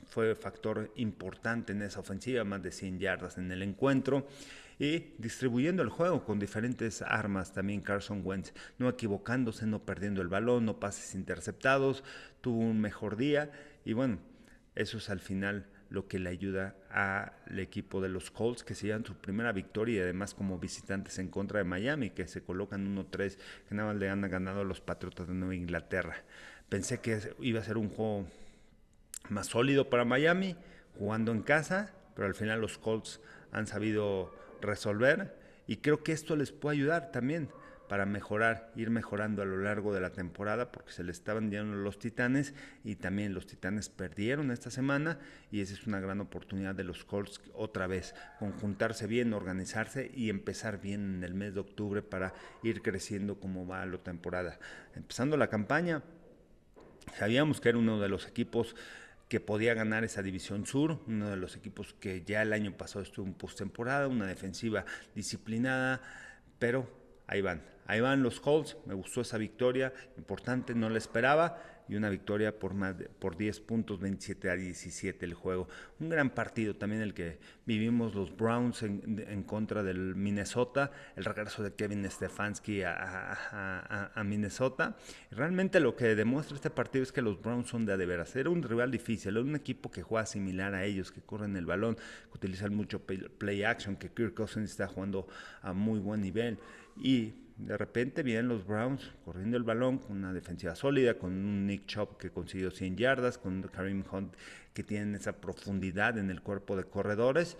fue 0.06 0.34
factor 0.34 0.92
importante 0.96 1.72
en 1.72 1.82
esa 1.82 2.00
ofensiva, 2.00 2.44
más 2.44 2.62
de 2.62 2.70
100 2.70 2.98
yardas 2.98 3.38
en 3.38 3.50
el 3.50 3.62
encuentro. 3.62 4.26
Y 4.78 5.14
distribuyendo 5.18 5.82
el 5.82 5.90
juego 5.90 6.24
con 6.24 6.38
diferentes 6.38 7.02
armas 7.02 7.52
también 7.52 7.82
Carson 7.82 8.22
Wentz, 8.24 8.52
no 8.78 8.88
equivocándose, 8.88 9.64
no 9.66 9.84
perdiendo 9.84 10.22
el 10.22 10.28
balón, 10.28 10.66
no 10.66 10.80
pases 10.80 11.14
interceptados, 11.14 12.02
tuvo 12.40 12.58
un 12.58 12.80
mejor 12.80 13.16
día. 13.16 13.52
Y 13.84 13.92
bueno, 13.92 14.18
eso 14.74 14.98
es 14.98 15.08
al 15.08 15.20
final 15.20 15.66
lo 15.92 16.08
que 16.08 16.18
le 16.18 16.30
ayuda 16.30 16.74
al 16.90 17.58
equipo 17.58 18.00
de 18.00 18.08
los 18.08 18.30
Colts 18.30 18.64
que 18.64 18.74
se 18.74 18.86
llevan 18.86 19.04
su 19.04 19.14
primera 19.14 19.52
victoria 19.52 19.98
y 19.98 20.00
además 20.00 20.32
como 20.32 20.58
visitantes 20.58 21.18
en 21.18 21.28
contra 21.28 21.58
de 21.58 21.64
Miami, 21.64 22.10
que 22.10 22.26
se 22.26 22.42
colocan 22.42 22.96
1-3, 22.96 23.36
que 23.68 23.74
nada 23.74 23.92
más 23.92 24.00
le 24.00 24.08
han 24.08 24.22
ganado 24.22 24.62
a 24.62 24.64
los 24.64 24.80
Patriotas 24.80 25.28
de 25.28 25.34
Nueva 25.34 25.54
Inglaterra. 25.54 26.16
Pensé 26.70 27.00
que 27.00 27.20
iba 27.40 27.60
a 27.60 27.64
ser 27.64 27.76
un 27.76 27.90
juego 27.90 28.26
más 29.28 29.48
sólido 29.48 29.90
para 29.90 30.06
Miami, 30.06 30.56
jugando 30.98 31.30
en 31.30 31.42
casa, 31.42 31.92
pero 32.16 32.26
al 32.26 32.34
final 32.34 32.62
los 32.62 32.78
Colts 32.78 33.20
han 33.52 33.66
sabido 33.66 34.34
resolver 34.62 35.36
y 35.66 35.76
creo 35.76 36.02
que 36.02 36.12
esto 36.12 36.36
les 36.36 36.52
puede 36.52 36.78
ayudar 36.78 37.12
también 37.12 37.50
para 37.92 38.06
mejorar, 38.06 38.72
ir 38.74 38.88
mejorando 38.88 39.42
a 39.42 39.44
lo 39.44 39.58
largo 39.58 39.92
de 39.92 40.00
la 40.00 40.12
temporada, 40.12 40.72
porque 40.72 40.92
se 40.92 41.04
le 41.04 41.12
estaban 41.12 41.50
dando 41.50 41.76
los 41.76 41.98
Titanes 41.98 42.54
y 42.84 42.96
también 42.96 43.34
los 43.34 43.46
Titanes 43.46 43.90
perdieron 43.90 44.50
esta 44.50 44.70
semana 44.70 45.18
y 45.50 45.60
esa 45.60 45.74
es 45.74 45.86
una 45.86 46.00
gran 46.00 46.18
oportunidad 46.22 46.74
de 46.74 46.84
los 46.84 47.04
Colts 47.04 47.42
otra 47.52 47.86
vez, 47.86 48.14
conjuntarse 48.38 49.06
bien, 49.06 49.34
organizarse 49.34 50.10
y 50.14 50.30
empezar 50.30 50.80
bien 50.80 51.16
en 51.16 51.22
el 51.22 51.34
mes 51.34 51.52
de 51.52 51.60
octubre 51.60 52.00
para 52.00 52.32
ir 52.62 52.80
creciendo 52.80 53.38
como 53.38 53.66
va 53.66 53.84
la 53.84 53.98
temporada. 53.98 54.58
Empezando 54.94 55.36
la 55.36 55.48
campaña, 55.48 56.02
sabíamos 57.18 57.60
que 57.60 57.68
era 57.68 57.76
uno 57.76 58.00
de 58.00 58.08
los 58.08 58.26
equipos 58.26 58.74
que 59.28 59.38
podía 59.38 59.74
ganar 59.74 60.02
esa 60.02 60.22
división 60.22 60.64
sur, 60.64 61.02
uno 61.06 61.28
de 61.28 61.36
los 61.36 61.56
equipos 61.56 61.92
que 62.00 62.22
ya 62.24 62.40
el 62.40 62.54
año 62.54 62.74
pasado 62.74 63.02
estuvo 63.02 63.26
en 63.26 63.34
postemporada, 63.34 64.08
una 64.08 64.26
defensiva 64.26 64.86
disciplinada, 65.14 66.00
pero 66.58 67.01
ahí 67.32 67.40
van, 67.40 67.62
ahí 67.86 68.00
van 68.00 68.22
los 68.22 68.40
Colts, 68.40 68.76
me 68.84 68.92
gustó 68.92 69.22
esa 69.22 69.38
victoria, 69.38 69.92
importante, 70.18 70.74
no 70.74 70.90
la 70.90 70.98
esperaba, 70.98 71.58
y 71.92 71.96
una 71.96 72.08
victoria 72.08 72.58
por, 72.58 72.72
más 72.72 72.94
por 73.18 73.36
10 73.36 73.60
puntos, 73.60 74.00
27 74.00 74.48
a 74.48 74.56
17 74.56 75.26
el 75.26 75.34
juego. 75.34 75.68
Un 76.00 76.08
gran 76.08 76.30
partido 76.30 76.74
también 76.74 77.02
el 77.02 77.12
que 77.12 77.38
vivimos 77.66 78.14
los 78.14 78.34
Browns 78.34 78.82
en, 78.82 79.42
contra 79.42 79.82
del 79.82 80.14
Minnesota, 80.16 80.90
el 81.16 81.26
regreso 81.26 81.62
de 81.62 81.74
Kevin 81.74 82.10
Stefanski 82.10 82.82
a, 82.82 84.10
a, 84.14 84.24
Minnesota. 84.24 84.96
Realmente 85.30 85.80
lo 85.80 85.94
que 85.94 86.14
demuestra 86.14 86.54
este 86.54 86.70
partido 86.70 87.02
es 87.02 87.12
que 87.12 87.20
los 87.20 87.42
Browns 87.42 87.68
son 87.68 87.84
de, 87.84 87.94
de 87.98 88.06
veras. 88.06 88.34
Era 88.36 88.48
un 88.48 88.62
rival 88.62 88.90
difícil, 88.90 89.36
era 89.36 89.44
un 89.44 89.54
equipo 89.54 89.90
que 89.90 90.02
juega 90.02 90.24
similar 90.24 90.74
a 90.74 90.86
ellos, 90.86 91.12
que 91.12 91.20
corren 91.20 91.56
el 91.56 91.66
balón, 91.66 91.96
que 91.96 92.34
utilizan 92.34 92.74
mucho 92.74 93.02
play 93.02 93.64
action, 93.64 93.96
que 93.96 94.08
Kirk 94.08 94.32
Cousins 94.32 94.70
está 94.70 94.88
jugando 94.88 95.28
a 95.60 95.74
muy 95.74 95.98
buen 96.00 96.22
nivel. 96.22 96.58
Y 96.96 97.34
de 97.66 97.76
repente 97.76 98.22
vienen 98.22 98.48
los 98.48 98.66
Browns 98.66 99.12
corriendo 99.24 99.56
el 99.56 99.62
balón 99.62 99.98
con 99.98 100.16
una 100.16 100.32
defensiva 100.32 100.74
sólida, 100.74 101.14
con 101.14 101.32
un 101.32 101.66
Nick 101.66 101.86
Chubb 101.86 102.16
que 102.18 102.30
consiguió 102.30 102.70
100 102.70 102.96
yardas, 102.96 103.38
con 103.38 103.62
Karim 103.62 104.04
Hunt 104.10 104.34
que 104.74 104.82
tiene 104.82 105.16
esa 105.16 105.32
profundidad 105.40 106.18
en 106.18 106.30
el 106.30 106.42
cuerpo 106.42 106.76
de 106.76 106.84
corredores 106.84 107.56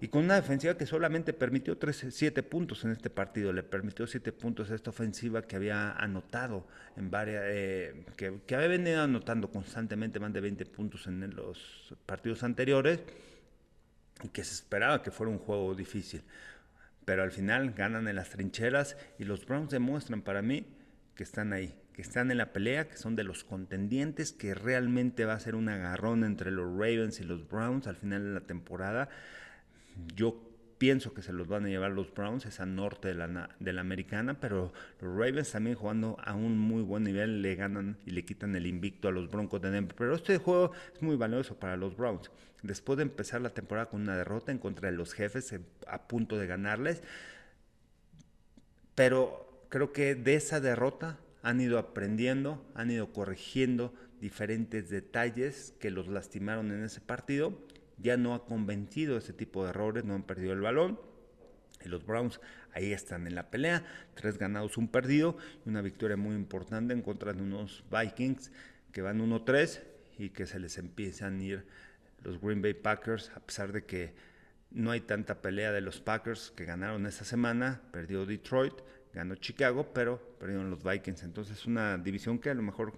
y 0.00 0.08
con 0.08 0.24
una 0.24 0.36
defensiva 0.36 0.76
que 0.76 0.86
solamente 0.86 1.32
permitió 1.32 1.76
7 1.80 2.42
puntos 2.44 2.84
en 2.84 2.92
este 2.92 3.10
partido, 3.10 3.52
le 3.52 3.64
permitió 3.64 4.06
7 4.06 4.30
puntos 4.32 4.70
a 4.70 4.76
esta 4.76 4.90
ofensiva 4.90 5.42
que 5.42 5.56
había 5.56 5.92
anotado 5.92 6.66
en 6.96 7.10
varias, 7.10 7.42
eh, 7.46 8.04
que, 8.16 8.40
que, 8.46 8.54
había 8.54 8.68
venido 8.68 9.02
anotando 9.02 9.50
constantemente 9.50 10.20
más 10.20 10.32
de 10.32 10.40
20 10.40 10.66
puntos 10.66 11.06
en 11.08 11.34
los 11.34 11.94
partidos 12.06 12.44
anteriores 12.44 13.00
y 14.22 14.28
que 14.28 14.44
se 14.44 14.54
esperaba 14.54 15.02
que 15.02 15.10
fuera 15.10 15.32
un 15.32 15.38
juego 15.38 15.74
difícil 15.74 16.22
pero 17.08 17.22
al 17.22 17.30
final 17.30 17.72
ganan 17.72 18.06
en 18.06 18.16
las 18.16 18.28
trincheras 18.28 18.98
y 19.18 19.24
los 19.24 19.46
Browns 19.46 19.70
demuestran 19.70 20.20
para 20.20 20.42
mí 20.42 20.66
que 21.14 21.22
están 21.22 21.54
ahí, 21.54 21.74
que 21.94 22.02
están 22.02 22.30
en 22.30 22.36
la 22.36 22.52
pelea, 22.52 22.86
que 22.86 22.98
son 22.98 23.16
de 23.16 23.24
los 23.24 23.44
contendientes, 23.44 24.34
que 24.34 24.52
realmente 24.52 25.24
va 25.24 25.32
a 25.32 25.40
ser 25.40 25.54
un 25.54 25.70
agarrón 25.70 26.22
entre 26.22 26.50
los 26.50 26.66
Ravens 26.70 27.18
y 27.20 27.24
los 27.24 27.48
Browns 27.48 27.86
al 27.86 27.96
final 27.96 28.24
de 28.24 28.30
la 28.38 28.46
temporada. 28.46 29.08
Yo 30.14 30.47
pienso 30.78 31.12
que 31.12 31.22
se 31.22 31.32
los 31.32 31.48
van 31.48 31.66
a 31.66 31.68
llevar 31.68 31.90
los 31.90 32.14
Browns, 32.14 32.46
esa 32.46 32.64
norte 32.64 33.08
de 33.08 33.14
la, 33.14 33.50
de 33.58 33.72
la 33.72 33.80
americana, 33.80 34.40
pero 34.40 34.72
los 35.00 35.12
Ravens 35.12 35.50
también 35.50 35.76
jugando 35.76 36.16
a 36.24 36.34
un 36.34 36.56
muy 36.56 36.82
buen 36.82 37.04
nivel 37.04 37.42
le 37.42 37.56
ganan 37.56 37.98
y 38.06 38.12
le 38.12 38.24
quitan 38.24 38.54
el 38.54 38.66
invicto 38.66 39.08
a 39.08 39.12
los 39.12 39.30
Broncos 39.30 39.60
de 39.60 39.70
Denver. 39.70 39.94
Pero 39.96 40.14
este 40.14 40.38
juego 40.38 40.72
es 40.94 41.02
muy 41.02 41.16
valioso 41.16 41.58
para 41.58 41.76
los 41.76 41.96
Browns. 41.96 42.30
Después 42.62 42.96
de 42.96 43.02
empezar 43.02 43.40
la 43.40 43.50
temporada 43.50 43.88
con 43.88 44.02
una 44.02 44.16
derrota 44.16 44.52
en 44.52 44.58
contra 44.58 44.90
de 44.90 44.96
los 44.96 45.12
jefes, 45.12 45.52
eh, 45.52 45.60
a 45.86 46.06
punto 46.06 46.38
de 46.38 46.46
ganarles, 46.46 47.02
pero 48.94 49.66
creo 49.68 49.92
que 49.92 50.14
de 50.14 50.34
esa 50.34 50.60
derrota 50.60 51.18
han 51.42 51.60
ido 51.60 51.78
aprendiendo, 51.78 52.64
han 52.74 52.90
ido 52.90 53.12
corrigiendo 53.12 53.94
diferentes 54.20 54.90
detalles 54.90 55.74
que 55.78 55.90
los 55.90 56.08
lastimaron 56.08 56.72
en 56.72 56.82
ese 56.82 57.00
partido 57.00 57.56
ya 58.00 58.16
no 58.16 58.34
ha 58.34 58.44
convencido 58.44 59.16
ese 59.16 59.32
tipo 59.32 59.64
de 59.64 59.70
errores, 59.70 60.04
no 60.04 60.14
han 60.14 60.22
perdido 60.22 60.52
el 60.52 60.60
balón. 60.60 61.00
Y 61.84 61.88
los 61.88 62.04
Browns 62.04 62.40
ahí 62.72 62.92
están 62.92 63.26
en 63.26 63.34
la 63.34 63.50
pelea, 63.50 63.84
tres 64.14 64.36
ganados, 64.36 64.76
un 64.76 64.88
perdido 64.88 65.36
y 65.64 65.68
una 65.68 65.80
victoria 65.80 66.16
muy 66.16 66.34
importante 66.34 66.92
en 66.92 67.02
contra 67.02 67.32
de 67.32 67.42
unos 67.42 67.84
Vikings 67.90 68.50
que 68.92 69.02
van 69.02 69.20
1-3 69.20 69.80
y 70.18 70.30
que 70.30 70.46
se 70.46 70.58
les 70.58 70.78
empiezan 70.78 71.38
a 71.38 71.42
ir 71.42 71.66
los 72.22 72.40
Green 72.40 72.60
Bay 72.62 72.74
Packers, 72.74 73.30
a 73.36 73.40
pesar 73.40 73.72
de 73.72 73.84
que 73.84 74.12
no 74.70 74.90
hay 74.90 75.00
tanta 75.00 75.40
pelea 75.40 75.72
de 75.72 75.80
los 75.80 76.00
Packers 76.00 76.52
que 76.56 76.64
ganaron 76.64 77.06
esta 77.06 77.24
semana, 77.24 77.80
perdió 77.92 78.26
Detroit, 78.26 78.74
ganó 79.14 79.36
Chicago, 79.36 79.92
pero 79.94 80.18
perdieron 80.38 80.70
los 80.70 80.82
Vikings. 80.82 81.22
Entonces 81.22 81.64
una 81.66 81.96
división 81.96 82.38
que 82.38 82.50
a 82.50 82.54
lo 82.54 82.62
mejor 82.62 82.92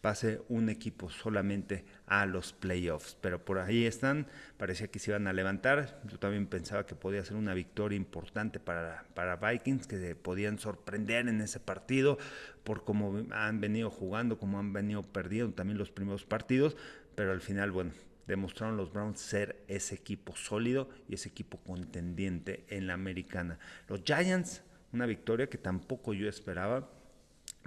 pase 0.00 0.40
un 0.48 0.68
equipo 0.68 1.10
solamente 1.10 1.84
a 2.06 2.26
los 2.26 2.52
playoffs. 2.52 3.16
Pero 3.20 3.44
por 3.44 3.58
ahí 3.58 3.84
están, 3.84 4.26
parecía 4.56 4.88
que 4.88 4.98
se 4.98 5.10
iban 5.10 5.26
a 5.26 5.32
levantar. 5.32 6.00
Yo 6.06 6.18
también 6.18 6.46
pensaba 6.46 6.86
que 6.86 6.94
podía 6.94 7.24
ser 7.24 7.36
una 7.36 7.54
victoria 7.54 7.96
importante 7.96 8.60
para, 8.60 9.04
para 9.14 9.36
Vikings, 9.36 9.86
que 9.86 10.14
podían 10.14 10.58
sorprender 10.58 11.28
en 11.28 11.40
ese 11.40 11.60
partido 11.60 12.18
por 12.64 12.84
cómo 12.84 13.22
han 13.32 13.60
venido 13.60 13.90
jugando, 13.90 14.38
cómo 14.38 14.58
han 14.58 14.72
venido 14.72 15.02
perdiendo 15.02 15.54
también 15.54 15.78
los 15.78 15.90
primeros 15.90 16.24
partidos. 16.24 16.76
Pero 17.14 17.32
al 17.32 17.40
final, 17.40 17.72
bueno, 17.72 17.90
demostraron 18.28 18.76
los 18.76 18.92
Browns 18.92 19.20
ser 19.20 19.64
ese 19.66 19.96
equipo 19.96 20.36
sólido 20.36 20.88
y 21.08 21.14
ese 21.14 21.30
equipo 21.30 21.58
contendiente 21.58 22.64
en 22.68 22.86
la 22.86 22.94
americana. 22.94 23.58
Los 23.88 24.02
Giants, 24.04 24.62
una 24.92 25.06
victoria 25.06 25.48
que 25.48 25.58
tampoco 25.58 26.14
yo 26.14 26.28
esperaba 26.28 26.88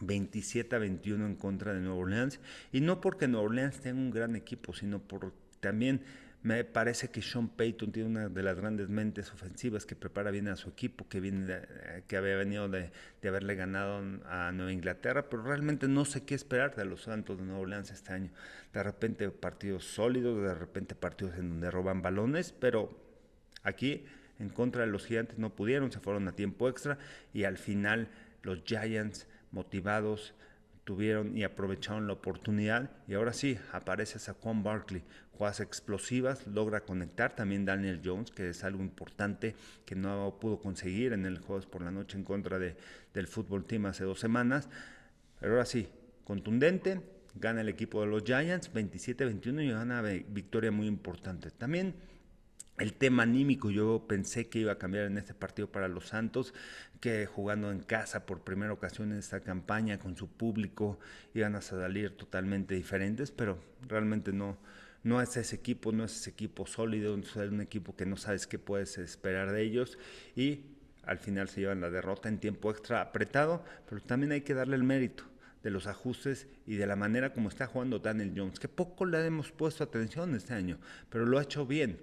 27 0.02 0.76
a 0.76 0.80
21 0.80 1.26
en 1.26 1.36
contra 1.36 1.74
de 1.74 1.80
Nueva 1.80 1.96
Orleans. 1.96 2.40
Y 2.72 2.82
no 2.82 3.02
porque 3.02 3.28
Nueva 3.28 3.46
Orleans 3.46 3.80
tenga 3.80 4.00
un 4.00 4.12
gran 4.12 4.36
equipo, 4.36 4.74
sino 4.74 5.00
por 5.00 5.34
también 5.60 6.02
me 6.44 6.64
parece 6.64 7.10
que 7.10 7.22
Sean 7.22 7.50
Payton 7.50 7.92
tiene 7.92 8.10
una 8.10 8.30
de 8.30 8.42
las 8.42 8.58
grandes 8.58 8.90
mentes 8.90 9.32
ofensivas 9.32 9.86
que 9.86 9.96
prepara 9.96 10.32
bien 10.32 10.48
a 10.48 10.56
su 10.56 10.70
equipo, 10.70 11.08
que, 11.08 11.20
viene 11.20 11.62
que 12.08 12.18
había 12.18 12.36
venido 12.36 12.68
de, 12.68 12.92
de, 13.22 13.30
haberle 13.30 13.54
ganado 13.54 14.02
a 14.26 14.52
Nueva 14.52 14.72
Inglaterra, 14.72 15.30
pero 15.30 15.44
realmente 15.44 15.88
no 15.88 16.04
sé 16.04 16.26
qué 16.26 16.34
esperar 16.34 16.76
de 16.76 16.86
los 16.86 17.04
Santos 17.04 17.38
de 17.38 17.44
Nueva 17.44 17.60
Orleans 17.60 17.92
este 17.92 18.14
año. 18.14 18.32
De 18.74 18.82
repente 18.82 19.30
partidos 19.30 19.86
sólidos, 19.86 20.42
de 20.42 20.56
repente 20.56 20.96
partidos 20.96 21.36
en 21.38 21.50
donde 21.50 21.70
roban 21.70 22.02
balones, 22.02 22.54
pero 22.54 22.90
aquí 23.62 24.06
en 24.40 24.50
contra 24.50 24.82
de 24.82 24.88
los 24.88 25.06
gigantes 25.06 25.38
no 25.38 25.52
pudieron, 25.52 25.92
se 25.92 26.00
fueron 26.00 26.28
a 26.28 26.32
tiempo 26.32 26.68
extra 26.68 26.98
y 27.34 27.44
al 27.44 27.60
final 27.60 28.10
los 28.42 28.64
Giants 28.64 29.28
motivados, 29.52 30.34
tuvieron 30.84 31.38
y 31.38 31.44
aprovecharon 31.44 32.08
la 32.08 32.14
oportunidad 32.14 32.90
y 33.08 33.14
ahora 33.14 33.34
sí, 33.34 33.58
aparece 33.72 34.20
Saquon 34.20 34.64
Barkley, 34.64 35.04
jugadas 35.34 35.60
explosivas, 35.60 36.48
logra 36.48 36.82
conectar 36.82 37.36
también 37.36 37.66
Daniel 37.66 38.02
Jones, 38.04 38.32
que 38.32 38.50
es 38.50 38.64
algo 38.64 38.82
importante 38.82 39.56
que 39.86 39.96
no 39.96 40.38
pudo 40.40 40.60
conseguir 40.60 41.14
en 41.14 41.26
el 41.26 41.40
Juegos 41.40 41.66
por 41.66 41.84
la 41.84 41.92
Noche 41.92 42.18
en 42.18 42.24
contra 42.24 42.60
de, 42.60 42.76
del 43.14 43.28
fútbol 43.28 43.66
team 43.66 43.86
hace 43.86 44.04
dos 44.04 44.20
semanas, 44.20 44.70
pero 45.40 45.54
ahora 45.54 45.66
sí, 45.66 45.88
contundente, 46.24 47.02
gana 47.36 47.62
el 47.62 47.70
equipo 47.70 48.02
de 48.02 48.08
los 48.08 48.24
Giants 48.24 48.74
27-21 48.74 49.64
y 49.64 49.72
gana 49.72 50.02
victoria 50.02 50.72
muy 50.72 50.88
importante. 50.88 51.52
También 51.52 51.96
el 52.82 52.94
tema 52.94 53.24
anímico, 53.24 53.70
yo 53.70 54.06
pensé 54.08 54.48
que 54.48 54.60
iba 54.60 54.72
a 54.72 54.78
cambiar 54.80 55.06
en 55.06 55.18
este 55.20 55.36
partido 55.36 55.72
para 55.72 55.88
los 55.88 56.08
Santos, 56.08 56.54
que 57.00 57.28
jugando 57.28 57.72
en 57.72 57.80
casa 57.80 58.26
por 58.26 58.44
primera 58.44 58.74
ocasión 58.74 59.12
en 59.12 59.20
esta 59.20 59.42
campaña 59.42 60.00
con 60.00 60.18
su 60.18 60.28
público 60.28 61.00
iban 61.36 61.56
a 61.56 61.62
salir 61.62 62.18
totalmente 62.18 62.74
diferentes, 62.74 63.30
pero 63.30 63.60
realmente 63.88 64.34
no, 64.34 64.58
no 65.04 65.22
es 65.22 65.38
ese 65.38 65.56
equipo, 65.56 65.92
no 65.92 66.06
es 66.06 66.22
ese 66.22 66.32
equipo 66.32 66.66
sólido, 66.66 67.16
es 67.16 67.36
un 67.36 67.62
equipo 67.62 67.96
que 67.96 68.08
no 68.08 68.18
sabes 68.18 68.48
qué 68.48 68.58
puedes 68.58 68.98
esperar 68.98 69.52
de 69.52 69.62
ellos 69.62 70.00
y 70.36 70.66
al 71.04 71.20
final 71.20 71.50
se 71.50 71.62
llevan 71.62 71.82
la 71.82 71.92
derrota 71.92 72.30
en 72.30 72.40
tiempo 72.40 72.72
extra 72.72 73.02
apretado, 73.02 73.64
pero 73.88 74.02
también 74.02 74.32
hay 74.32 74.42
que 74.42 74.56
darle 74.56 74.76
el 74.76 74.84
mérito 74.84 75.24
de 75.62 75.70
los 75.70 75.86
ajustes 75.86 76.48
y 76.66 76.78
de 76.78 76.88
la 76.88 76.96
manera 76.96 77.32
como 77.32 77.50
está 77.50 77.68
jugando 77.68 78.00
Daniel 78.00 78.34
Jones, 78.36 78.60
que 78.60 78.68
poco 78.68 79.06
le 79.06 79.24
hemos 79.24 79.52
puesto 79.52 79.84
atención 79.84 80.34
este 80.34 80.56
año, 80.56 80.80
pero 81.10 81.28
lo 81.28 81.38
ha 81.38 81.44
hecho 81.44 81.68
bien 81.68 82.00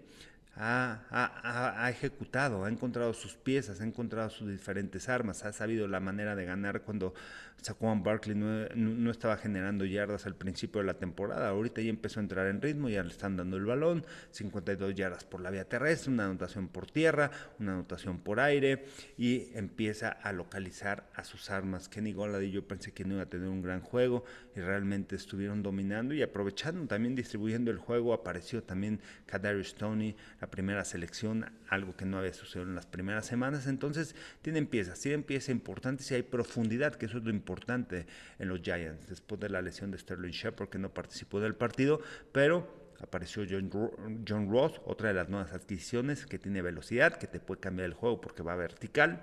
ha, 0.61 1.89
ejecutado, 1.91 2.65
ha 2.65 2.69
encontrado 2.69 3.15
sus 3.15 3.35
piezas, 3.35 3.81
ha 3.81 3.85
encontrado 3.85 4.29
sus 4.31 4.49
diferentes 4.49 5.09
armas, 5.09 5.45
ha 5.45 5.53
sabido 5.53 5.87
la 5.87 6.01
manera 6.01 6.35
de 6.35 6.45
ganar 6.45 6.83
cuando 6.83 7.15
Saquon 7.63 8.03
Barkley 8.05 8.37
no, 8.37 9.11
estaba 9.11 9.37
generando 9.37 9.85
yardas 9.85 10.27
al 10.27 10.37
principio 10.37 10.81
de 10.81 10.87
la 10.87 10.95
temporada. 10.95 11.49
Ahorita 11.49 11.81
ya 11.81 11.91
empezó 11.91 12.21
a 12.21 12.23
entrar 12.23 12.47
en 12.47 12.63
ritmo, 12.63 12.89
ya 12.89 13.03
le 13.03 13.11
están 13.11 13.37
dando 13.37 13.57
el 13.57 13.65
balón, 13.65 14.05
52 14.31 14.95
yardas 14.95 15.25
por 15.25 15.41
la 15.41 15.51
vía 15.51 15.69
terrestre, 15.69 16.13
una 16.13 16.27
anotación 16.27 16.69
por 16.69 16.91
tierra, 16.91 17.31
una 17.59 17.73
anotación 17.73 18.19
por 18.19 18.41
aire 18.41 18.85
y 19.17 19.51
empieza 19.55 20.09
a 20.09 20.33
localizar 20.33 21.11
a 21.15 21.25
sus 21.25 21.51
armas. 21.51 21.89
Kenny 21.89 22.13
Golladay 22.13 22.51
yo 22.51 22.67
pensé 22.67 22.93
que 22.93 23.05
no 23.05 23.15
iba 23.15 23.25
a 23.25 23.29
tener 23.29 23.49
un 23.49 23.63
gran 23.63 23.81
juego 23.81 24.25
y 24.55 24.61
realmente 24.61 25.17
estuvieron 25.17 25.63
dominando 25.63 26.15
y 26.15 26.23
aprovechando, 26.23 26.87
también 26.87 27.15
distribuyendo 27.15 27.71
el 27.71 27.79
juego. 27.79 28.13
Apareció 28.13 28.63
también 28.63 29.01
Kadarius 29.27 29.69
Stoney, 29.71 30.17
la 30.41 30.48
primera 30.51 30.85
selección, 30.85 31.47
algo 31.69 31.97
que 31.97 32.05
no 32.05 32.19
había 32.19 32.33
sucedido 32.33 32.69
en 32.69 32.75
las 32.75 32.87
primeras 32.87 33.27
semanas. 33.27 33.67
Entonces 33.67 34.15
tienen 34.43 34.67
piezas, 34.67 35.01
tienen 35.01 35.23
piezas 35.23 35.51
importantes 35.51 36.11
y 36.11 36.15
hay 36.15 36.23
profundidad, 36.23 36.95
que 36.95 37.07
eso 37.07 37.19
es 37.19 37.25
lo 37.25 37.31
importante 37.31 38.07
en 38.39 38.49
los 38.49 38.61
Giants, 38.61 39.09
después 39.09 39.41
de 39.41 39.49
la 39.49 39.63
lesión 39.63 39.91
de 39.91 39.99
Sterling 39.99 40.33
Shepard, 40.33 40.69
que 40.69 40.79
no 40.79 40.93
participó 40.93 41.41
del 41.41 41.55
partido, 41.55 42.01
pero 42.33 42.89
apareció 43.01 43.45
John, 43.49 44.25
John 44.27 44.51
Ross, 44.51 44.81
otra 44.85 45.09
de 45.09 45.15
las 45.15 45.29
nuevas 45.29 45.53
adquisiciones 45.53 46.27
que 46.27 46.39
tiene 46.39 46.63
velocidad, 46.63 47.19
que 47.19 47.27
te 47.27 47.41
puede 47.41 47.61
cambiar 47.61 47.87
el 47.87 47.95
juego 47.95 48.21
porque 48.21 48.43
va 48.43 48.57
vertical. 48.57 49.23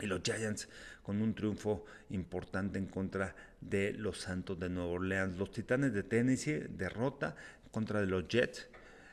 Y 0.00 0.06
los 0.06 0.22
Giants 0.22 0.68
con 1.02 1.22
un 1.22 1.34
triunfo 1.34 1.84
importante 2.10 2.78
en 2.78 2.86
contra 2.86 3.34
de 3.60 3.92
los 3.94 4.18
Santos 4.18 4.60
de 4.60 4.68
Nueva 4.68 4.90
Orleans. 4.90 5.36
Los 5.36 5.50
Titanes 5.50 5.92
de 5.92 6.04
Tennessee 6.04 6.66
derrota 6.68 7.34
contra 7.72 8.00
de 8.00 8.06
los 8.06 8.28
Jets 8.28 8.68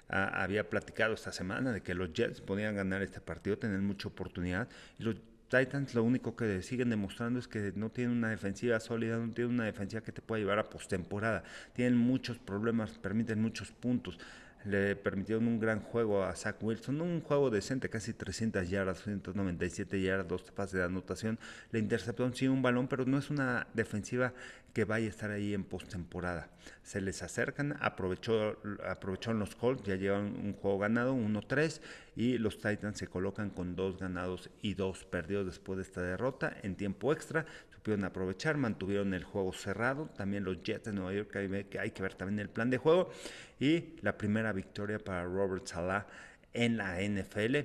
había 0.07 0.69
platicado 0.69 1.13
esta 1.13 1.31
semana 1.31 1.71
de 1.71 1.81
que 1.81 1.93
los 1.93 2.13
Jets 2.13 2.41
podían 2.41 2.75
ganar 2.75 3.01
este 3.01 3.21
partido, 3.21 3.57
tener 3.57 3.79
mucha 3.79 4.07
oportunidad. 4.07 4.67
Y 4.99 5.03
los 5.03 5.15
Titans 5.49 5.93
lo 5.93 6.03
único 6.03 6.35
que 6.35 6.61
siguen 6.61 6.89
demostrando 6.89 7.39
es 7.39 7.47
que 7.47 7.71
no 7.75 7.89
tienen 7.89 8.17
una 8.17 8.29
defensiva 8.29 8.79
sólida, 8.79 9.17
no 9.17 9.31
tienen 9.31 9.53
una 9.53 9.65
defensiva 9.65 10.01
que 10.01 10.11
te 10.11 10.21
pueda 10.21 10.41
llevar 10.41 10.59
a 10.59 10.69
postemporada. 10.69 11.43
Tienen 11.73 11.97
muchos 11.97 12.37
problemas, 12.37 12.97
permiten 12.97 13.41
muchos 13.41 13.71
puntos 13.71 14.19
le 14.65 14.95
permitieron 14.95 15.47
un 15.47 15.59
gran 15.59 15.79
juego 15.79 16.23
a 16.23 16.35
Zach 16.35 16.57
Wilson, 16.61 17.01
un 17.01 17.21
juego 17.21 17.49
decente, 17.49 17.89
casi 17.89 18.13
300 18.13 18.69
yardas, 18.69 19.03
197 19.03 20.01
yardas, 20.01 20.27
dos 20.27 20.51
pases 20.51 20.73
de 20.73 20.83
anotación. 20.83 21.39
Le 21.71 21.79
interceptaron 21.79 22.33
sí 22.33 22.47
un 22.47 22.61
balón, 22.61 22.87
pero 22.87 23.05
no 23.05 23.17
es 23.17 23.29
una 23.29 23.67
defensiva 23.73 24.33
que 24.73 24.83
vaya 24.83 25.05
a 25.05 25.09
estar 25.09 25.31
ahí 25.31 25.53
en 25.53 25.63
postemporada. 25.63 26.49
Se 26.83 26.99
les 26.99 27.23
acercan, 27.23 27.77
aprovechó, 27.79 28.57
aprovecharon 28.85 29.39
los 29.39 29.55
Colts, 29.55 29.83
ya 29.83 29.95
llevan 29.95 30.35
un 30.35 30.51
juego 30.51 30.79
ganado, 30.79 31.15
1-3, 31.15 31.79
y 32.17 32.37
los 32.39 32.57
Titans 32.57 32.97
se 32.97 33.07
colocan 33.07 33.51
con 33.51 33.77
dos 33.77 33.97
ganados 33.97 34.49
y 34.61 34.73
dos 34.73 35.05
perdidos 35.05 35.45
después 35.45 35.77
de 35.77 35.83
esta 35.83 36.01
derrota 36.01 36.57
en 36.61 36.75
tiempo 36.75 37.13
extra. 37.13 37.45
Supieron 37.85 38.05
aprovechar, 38.05 38.57
mantuvieron 38.57 39.13
el 39.13 39.23
juego 39.23 39.53
cerrado. 39.53 40.09
También 40.17 40.43
los 40.43 40.63
Jets 40.63 40.85
de 40.85 40.91
Nueva 40.91 41.13
York, 41.13 41.29
que 41.69 41.77
hay 41.77 41.91
que 41.91 42.01
ver 42.01 42.15
también 42.15 42.39
el 42.39 42.49
plan 42.49 42.71
de 42.71 42.79
juego. 42.79 43.11
Y 43.59 43.93
la 44.01 44.17
primera 44.17 44.51
victoria 44.53 44.97
para 44.97 45.23
Robert 45.25 45.67
Salah 45.67 46.07
en 46.51 46.77
la 46.77 46.99
NFL. 46.99 47.57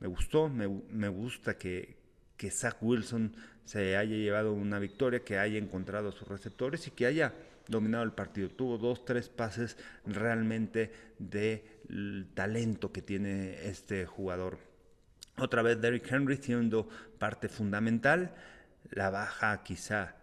Me 0.00 0.08
gustó, 0.08 0.48
me, 0.48 0.66
me 0.90 1.06
gusta 1.06 1.56
que, 1.56 1.94
que 2.36 2.50
Zach 2.50 2.78
Wilson 2.80 3.32
se 3.64 3.96
haya 3.96 4.16
llevado 4.16 4.52
una 4.54 4.80
victoria, 4.80 5.20
que 5.20 5.38
haya 5.38 5.56
encontrado 5.56 6.08
a 6.08 6.12
sus 6.12 6.26
receptores 6.26 6.88
y 6.88 6.90
que 6.90 7.06
haya 7.06 7.32
dominado 7.68 8.02
el 8.02 8.10
partido. 8.10 8.48
Tuvo 8.48 8.76
dos, 8.76 9.04
tres 9.04 9.28
pases 9.28 9.76
realmente 10.04 10.90
de 11.20 11.62
talento 12.34 12.90
que 12.90 13.02
tiene 13.02 13.68
este 13.68 14.04
jugador. 14.04 14.58
Otra 15.38 15.62
vez 15.62 15.80
Derrick 15.80 16.10
Henry 16.10 16.38
siendo 16.38 16.88
parte 17.20 17.48
fundamental. 17.48 18.34
La 18.90 19.10
baja 19.10 19.62
quizá 19.62 20.16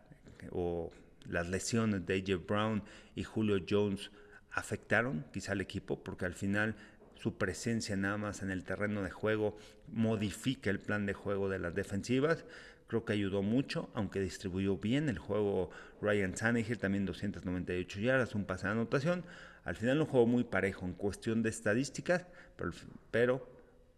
o 0.52 0.92
las 1.30 1.48
lesiones 1.48 2.06
de 2.06 2.16
AJ 2.16 2.46
Brown 2.48 2.84
y 3.16 3.24
Julio 3.24 3.64
Jones 3.68 4.12
afectaron 4.52 5.26
quizá 5.32 5.52
al 5.52 5.62
equipo 5.62 6.04
porque 6.04 6.26
al 6.26 6.34
final 6.34 6.76
su 7.16 7.38
presencia 7.38 7.96
nada 7.96 8.18
más 8.18 8.42
en 8.42 8.52
el 8.52 8.64
terreno 8.64 9.04
de 9.04 9.10
juego 9.10 9.58
modifica 9.92 10.70
el 10.70 10.80
plan 10.80 11.06
de 11.06 11.14
juego 11.14 11.50
de 11.50 11.60
las 11.60 11.74
defensivas. 11.74 12.46
Creo 12.88 13.04
que 13.04 13.14
ayudó 13.14 13.42
mucho, 13.42 13.90
aunque 13.94 14.22
distribuyó 14.22 14.78
bien 14.78 15.10
el 15.10 15.18
juego 15.18 15.70
Ryan 16.02 16.34
Tannehill, 16.34 16.78
también 16.78 17.06
298 17.06 18.00
yardas, 18.00 18.36
un 18.36 18.46
pase 18.46 18.68
de 18.68 18.74
anotación. 18.74 19.26
Al 19.66 19.76
final 19.76 20.00
un 20.00 20.08
juego 20.08 20.26
muy 20.26 20.46
parejo 20.46 20.86
en 20.86 20.94
cuestión 20.94 21.44
de 21.44 21.50
estadísticas, 21.50 22.26
pero, 22.56 22.72
pero 23.12 23.50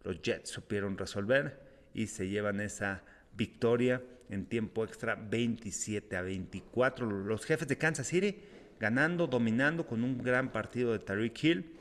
los 0.04 0.22
Jets 0.22 0.50
supieron 0.50 0.98
resolver 0.98 1.60
y 1.94 2.08
se 2.08 2.30
llevan 2.30 2.62
esa 2.62 3.04
victoria 3.40 4.04
en 4.30 4.46
tiempo 4.46 4.84
extra 4.84 5.16
27 5.16 6.16
a 6.16 6.22
24. 6.22 7.10
Los 7.10 7.46
jefes 7.46 7.68
de 7.68 7.78
Kansas 7.78 8.06
City 8.06 8.36
ganando, 8.80 9.26
dominando 9.26 9.88
con 9.88 10.04
un 10.04 10.22
gran 10.22 10.52
partido 10.52 10.92
de 10.92 11.00
Tariq 11.00 11.44
Hill 11.44 11.80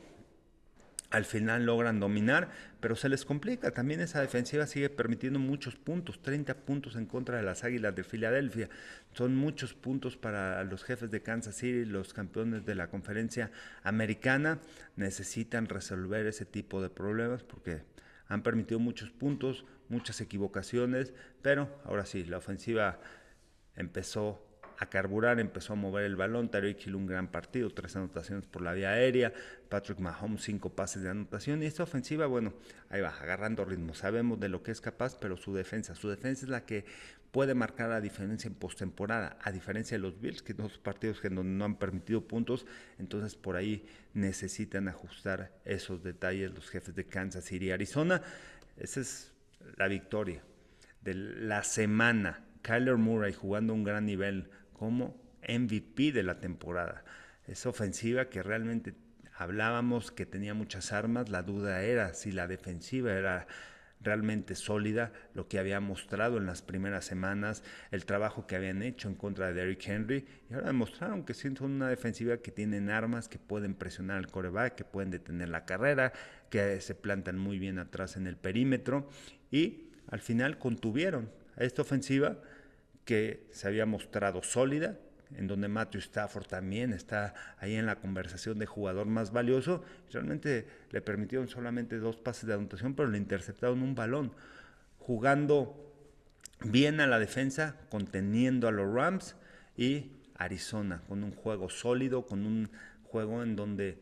al 1.09 1.25
final 1.25 1.65
logran 1.65 1.99
dominar, 1.99 2.49
pero 2.79 2.95
se 2.95 3.09
les 3.09 3.25
complica. 3.25 3.71
También 3.71 3.99
esa 3.99 4.21
defensiva 4.21 4.67
sigue 4.67 4.89
permitiendo 4.89 5.39
muchos 5.39 5.75
puntos, 5.75 6.21
30 6.21 6.53
puntos 6.57 6.95
en 6.95 7.07
contra 7.07 7.37
de 7.37 7.43
las 7.43 7.63
Águilas 7.63 7.95
de 7.95 8.03
Filadelfia. 8.03 8.69
Son 9.13 9.35
muchos 9.35 9.73
puntos 9.73 10.17
para 10.17 10.63
los 10.65 10.83
jefes 10.83 11.09
de 11.09 11.23
Kansas 11.23 11.55
City, 11.55 11.85
los 11.85 12.13
campeones 12.13 12.63
de 12.65 12.75
la 12.75 12.89
conferencia 12.89 13.51
americana. 13.81 14.59
Necesitan 14.97 15.67
resolver 15.67 16.27
ese 16.27 16.45
tipo 16.45 16.79
de 16.79 16.89
problemas 16.89 17.41
porque 17.43 17.81
han 18.27 18.43
permitido 18.43 18.79
muchos 18.79 19.09
puntos, 19.09 19.65
muchas 19.89 20.21
equivocaciones, 20.21 21.13
pero 21.41 21.69
ahora 21.83 22.05
sí, 22.05 22.23
la 22.23 22.37
ofensiva 22.37 22.99
empezó 23.75 24.45
a 24.79 24.85
carburar, 24.89 25.39
empezó 25.41 25.73
a 25.73 25.75
mover 25.75 26.05
el 26.05 26.15
balón. 26.15 26.49
Tariq 26.49 26.87
Hill 26.87 26.95
un 26.95 27.05
gran 27.05 27.27
partido, 27.27 27.69
tres 27.69 27.97
anotaciones 27.97 28.45
por 28.45 28.61
la 28.61 28.71
vía 28.73 28.91
aérea. 28.91 29.33
Patrick 29.67 29.99
Mahomes 29.99 30.41
cinco 30.43 30.69
pases 30.69 31.03
de 31.03 31.09
anotación. 31.09 31.61
Y 31.61 31.65
esta 31.65 31.83
ofensiva, 31.83 32.27
bueno, 32.27 32.53
ahí 32.89 33.01
va, 33.01 33.09
agarrando 33.09 33.65
ritmo. 33.65 33.93
Sabemos 33.93 34.39
de 34.39 34.47
lo 34.47 34.63
que 34.63 34.71
es 34.71 34.79
capaz, 34.79 35.17
pero 35.19 35.35
su 35.35 35.53
defensa, 35.53 35.95
su 35.95 36.07
defensa 36.07 36.45
es 36.45 36.49
la 36.49 36.65
que 36.65 36.85
puede 37.31 37.53
marcar 37.53 37.89
la 37.89 37.99
diferencia 37.99 38.47
en 38.47 38.55
postemporada, 38.55 39.37
a 39.41 39.51
diferencia 39.51 39.97
de 39.97 40.01
los 40.01 40.19
Bills, 40.19 40.41
que 40.41 40.53
dos 40.53 40.77
partidos 40.77 41.19
que 41.19 41.29
no, 41.29 41.43
no 41.43 41.65
han 41.65 41.75
permitido 41.75 42.27
puntos, 42.27 42.65
entonces 42.97 43.35
por 43.35 43.55
ahí 43.55 43.85
necesitan 44.13 44.87
ajustar 44.87 45.51
esos 45.63 46.01
detalles 46.01 46.51
los 46.51 46.69
jefes 46.69 46.95
de 46.95 47.05
Kansas 47.05 47.43
City 47.43 47.67
y 47.67 47.71
Arizona. 47.71 48.23
Esa 48.77 49.01
es 49.01 49.31
la 49.77 49.87
victoria 49.87 50.43
de 51.01 51.13
la 51.13 51.63
semana. 51.63 52.45
Kyler 52.61 52.97
Murray 52.97 53.33
jugando 53.33 53.73
un 53.73 53.83
gran 53.83 54.05
nivel, 54.05 54.49
como 54.73 55.21
MVP 55.47 56.11
de 56.11 56.23
la 56.23 56.39
temporada. 56.39 57.03
Es 57.47 57.65
ofensiva 57.65 58.29
que 58.29 58.43
realmente 58.43 58.95
hablábamos 59.35 60.11
que 60.11 60.25
tenía 60.25 60.53
muchas 60.53 60.91
armas, 60.91 61.29
la 61.29 61.43
duda 61.43 61.81
era 61.81 62.13
si 62.13 62.31
la 62.31 62.47
defensiva 62.47 63.13
era 63.13 63.47
realmente 64.01 64.55
sólida, 64.55 65.11
lo 65.33 65.47
que 65.47 65.59
había 65.59 65.79
mostrado 65.79 66.37
en 66.37 66.45
las 66.45 66.61
primeras 66.61 67.05
semanas, 67.05 67.63
el 67.91 68.05
trabajo 68.05 68.47
que 68.47 68.55
habían 68.55 68.81
hecho 68.81 69.09
en 69.09 69.15
contra 69.15 69.47
de 69.47 69.53
Derrick 69.53 69.85
Henry, 69.87 70.25
y 70.49 70.53
ahora 70.53 70.67
demostraron 70.67 71.25
que 71.25 71.33
son 71.33 71.57
una 71.61 71.89
defensiva 71.89 72.37
que 72.37 72.51
tienen 72.51 72.89
armas, 72.89 73.27
que 73.27 73.39
pueden 73.39 73.75
presionar 73.75 74.17
al 74.17 74.27
coreback, 74.27 74.75
que 74.75 74.85
pueden 74.85 75.11
detener 75.11 75.49
la 75.49 75.65
carrera, 75.65 76.13
que 76.49 76.79
se 76.81 76.95
plantan 76.95 77.37
muy 77.37 77.59
bien 77.59 77.79
atrás 77.79 78.15
en 78.15 78.27
el 78.27 78.37
perímetro, 78.37 79.09
y 79.51 79.89
al 80.07 80.21
final 80.21 80.57
contuvieron 80.57 81.29
a 81.57 81.63
esta 81.63 81.81
ofensiva 81.81 82.37
que 83.05 83.47
se 83.51 83.67
había 83.67 83.85
mostrado 83.85 84.43
sólida, 84.43 84.97
en 85.35 85.47
donde 85.47 85.67
Matthew 85.67 85.99
Stafford 85.99 86.47
también 86.47 86.93
está 86.93 87.33
ahí 87.57 87.75
en 87.75 87.85
la 87.85 87.97
conversación 87.97 88.59
de 88.59 88.65
jugador 88.65 89.07
más 89.07 89.31
valioso. 89.31 89.83
Realmente 90.11 90.67
le 90.91 91.01
permitieron 91.01 91.47
solamente 91.47 91.97
dos 91.97 92.17
pases 92.17 92.47
de 92.47 92.53
anotación, 92.53 92.95
pero 92.95 93.09
le 93.09 93.17
interceptaron 93.17 93.81
un 93.81 93.95
balón, 93.95 94.33
jugando 94.97 95.93
bien 96.63 96.99
a 96.99 97.07
la 97.07 97.19
defensa, 97.19 97.75
conteniendo 97.89 98.67
a 98.67 98.71
los 98.71 98.93
Rams 98.93 99.35
y 99.77 100.11
Arizona, 100.35 101.01
con 101.07 101.23
un 101.23 101.31
juego 101.31 101.69
sólido, 101.69 102.25
con 102.25 102.45
un 102.45 102.69
juego 103.03 103.43
en 103.43 103.55
donde 103.55 104.01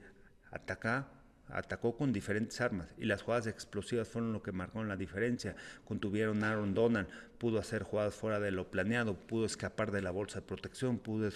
ataca 0.52 1.08
atacó 1.50 1.96
con 1.96 2.12
diferentes 2.12 2.60
armas 2.62 2.94
y 2.98 3.06
las 3.06 3.22
jugadas 3.22 3.48
explosivas 3.48 4.08
fueron 4.08 4.34
lo 4.34 4.42
que 4.42 4.52
marcó 4.52 4.84
la 4.84 4.98
diferencia. 4.98 5.56
Contuvieron 5.86 6.44
a 6.44 6.52
Aaron 6.52 6.74
Donald, 6.74 7.08
pudo 7.38 7.60
hacer 7.60 7.84
jugadas 7.84 8.16
fuera 8.16 8.40
de 8.40 8.52
lo 8.52 8.70
planeado, 8.70 9.16
pudo 9.16 9.46
escapar 9.46 9.92
de 9.92 10.02
la 10.02 10.12
bolsa 10.12 10.40
de 10.40 10.48
protección, 10.48 10.98
pudo 11.00 11.30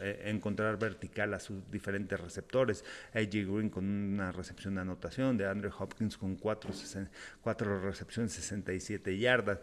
eh, 0.00 0.22
encontrar 0.26 0.78
vertical 0.78 1.34
a 1.34 1.40
sus 1.40 1.70
diferentes 1.70 2.18
receptores. 2.20 2.84
AJ 3.14 3.30
Green 3.30 3.70
con 3.70 3.84
una 3.84 4.32
recepción 4.32 4.74
de 4.76 4.82
anotación, 4.82 5.36
de 5.36 5.46
Andrew 5.46 5.72
Hopkins 5.78 6.16
con 6.16 6.36
cuatro, 6.36 6.70
cuatro 7.42 7.80
recepciones, 7.80 8.32
67 8.32 9.18
yardas 9.18 9.60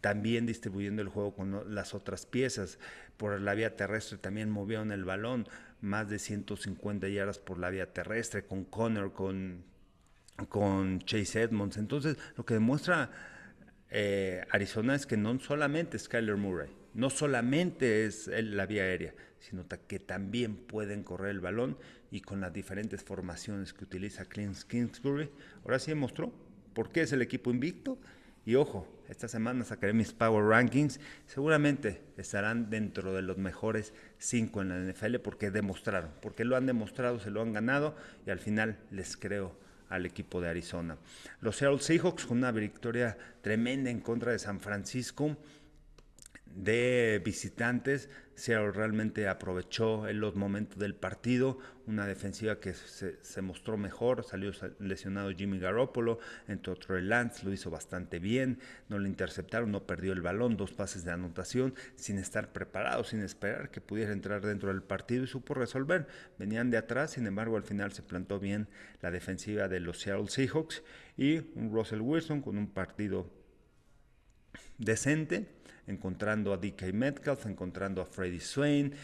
también 0.00 0.46
distribuyendo 0.46 1.02
el 1.02 1.08
juego 1.08 1.34
con 1.34 1.74
las 1.74 1.94
otras 1.94 2.26
piezas. 2.26 2.78
Por 3.16 3.40
la 3.40 3.54
vía 3.54 3.76
terrestre 3.76 4.18
también 4.18 4.50
movieron 4.50 4.92
el 4.92 5.04
balón 5.04 5.46
más 5.80 6.08
de 6.08 6.18
150 6.18 7.08
yardas 7.08 7.38
por 7.38 7.58
la 7.58 7.70
vía 7.70 7.92
terrestre, 7.92 8.44
con 8.44 8.64
Connor, 8.64 9.12
con 9.12 9.64
con 10.48 11.00
Chase 11.00 11.42
Edmonds. 11.42 11.76
Entonces, 11.76 12.16
lo 12.36 12.44
que 12.44 12.54
demuestra 12.54 13.10
eh, 13.90 14.44
Arizona 14.50 14.94
es 14.94 15.06
que 15.06 15.16
no 15.16 15.38
solamente 15.40 15.96
es 15.96 16.08
Kyler 16.08 16.36
Murray, 16.36 16.70
no 16.94 17.10
solamente 17.10 18.06
es 18.06 18.28
la 18.28 18.66
vía 18.66 18.82
aérea, 18.82 19.14
sino 19.38 19.64
que 19.86 19.98
también 19.98 20.56
pueden 20.56 21.02
correr 21.02 21.30
el 21.30 21.40
balón 21.40 21.76
y 22.10 22.20
con 22.20 22.40
las 22.40 22.52
diferentes 22.52 23.02
formaciones 23.02 23.72
que 23.72 23.84
utiliza 23.84 24.24
Clint 24.24 24.56
Kingsbury, 24.62 25.30
ahora 25.64 25.78
sí 25.78 25.90
demostró 25.90 26.32
por 26.74 26.90
qué 26.90 27.02
es 27.02 27.12
el 27.12 27.22
equipo 27.22 27.50
invicto. 27.50 27.98
Y 28.46 28.54
ojo, 28.54 28.86
esta 29.08 29.28
semana 29.28 29.64
sacaré 29.64 29.92
mis 29.92 30.12
Power 30.12 30.44
Rankings. 30.44 31.00
Seguramente 31.26 32.00
estarán 32.16 32.70
dentro 32.70 33.12
de 33.12 33.22
los 33.22 33.38
mejores 33.38 33.92
cinco 34.18 34.62
en 34.62 34.68
la 34.68 34.78
NFL 34.78 35.16
porque 35.16 35.50
demostraron, 35.50 36.10
porque 36.22 36.44
lo 36.44 36.56
han 36.56 36.66
demostrado, 36.66 37.18
se 37.20 37.30
lo 37.30 37.42
han 37.42 37.52
ganado 37.52 37.96
y 38.26 38.30
al 38.30 38.38
final 38.38 38.78
les 38.90 39.16
creo 39.16 39.54
al 39.88 40.06
equipo 40.06 40.40
de 40.40 40.48
Arizona. 40.48 40.96
Los 41.40 41.56
Seahawks 41.56 42.24
con 42.24 42.38
una 42.38 42.52
victoria 42.52 43.18
tremenda 43.42 43.90
en 43.90 44.00
contra 44.00 44.32
de 44.32 44.38
San 44.38 44.60
Francisco 44.60 45.36
de 46.54 47.20
visitantes. 47.24 48.08
Seattle 48.34 48.72
realmente 48.72 49.28
aprovechó 49.28 50.08
en 50.08 50.20
los 50.20 50.34
momentos 50.34 50.78
del 50.78 50.94
partido, 50.94 51.58
una 51.86 52.06
defensiva 52.06 52.58
que 52.58 52.72
se, 52.72 53.42
mostró 53.42 53.76
mejor, 53.76 54.24
salió 54.24 54.50
lesionado 54.78 55.30
Jimmy 55.30 55.58
Garoppolo, 55.58 56.20
entró 56.48 56.74
Troy 56.76 57.02
Lance, 57.02 57.44
lo 57.44 57.52
hizo 57.52 57.70
bastante 57.70 58.18
bien, 58.18 58.58
no 58.88 58.98
le 58.98 59.08
interceptaron, 59.08 59.70
no 59.70 59.86
perdió 59.86 60.14
el 60.14 60.22
balón, 60.22 60.56
dos 60.56 60.72
pases 60.72 61.04
de 61.04 61.12
anotación, 61.12 61.74
sin 61.96 62.16
estar 62.16 62.50
preparado, 62.52 63.04
sin 63.04 63.20
esperar 63.20 63.70
que 63.70 63.82
pudiera 63.82 64.12
entrar 64.12 64.40
dentro 64.40 64.70
del 64.70 64.82
partido 64.82 65.24
y 65.24 65.26
supo 65.26 65.52
resolver. 65.52 66.06
Venían 66.38 66.70
de 66.70 66.78
atrás, 66.78 67.10
sin 67.10 67.26
embargo 67.26 67.58
al 67.58 67.64
final 67.64 67.92
se 67.92 68.02
plantó 68.02 68.40
bien 68.40 68.68
la 69.02 69.10
defensiva 69.10 69.68
de 69.68 69.80
los 69.80 70.00
Seattle 70.00 70.28
Seahawks 70.28 70.82
y 71.18 71.38
un 71.56 71.70
Russell 71.72 72.00
Wilson 72.00 72.40
con 72.40 72.56
un 72.56 72.68
partido 72.68 73.30
decente 74.78 75.60
encontrando 75.90 76.52
a 76.52 76.56
DK 76.56 76.92
Metcalf, 76.92 77.46
encontrando 77.46 78.00
a 78.00 78.06
Freddy 78.06 78.40
Swain, 78.40 78.94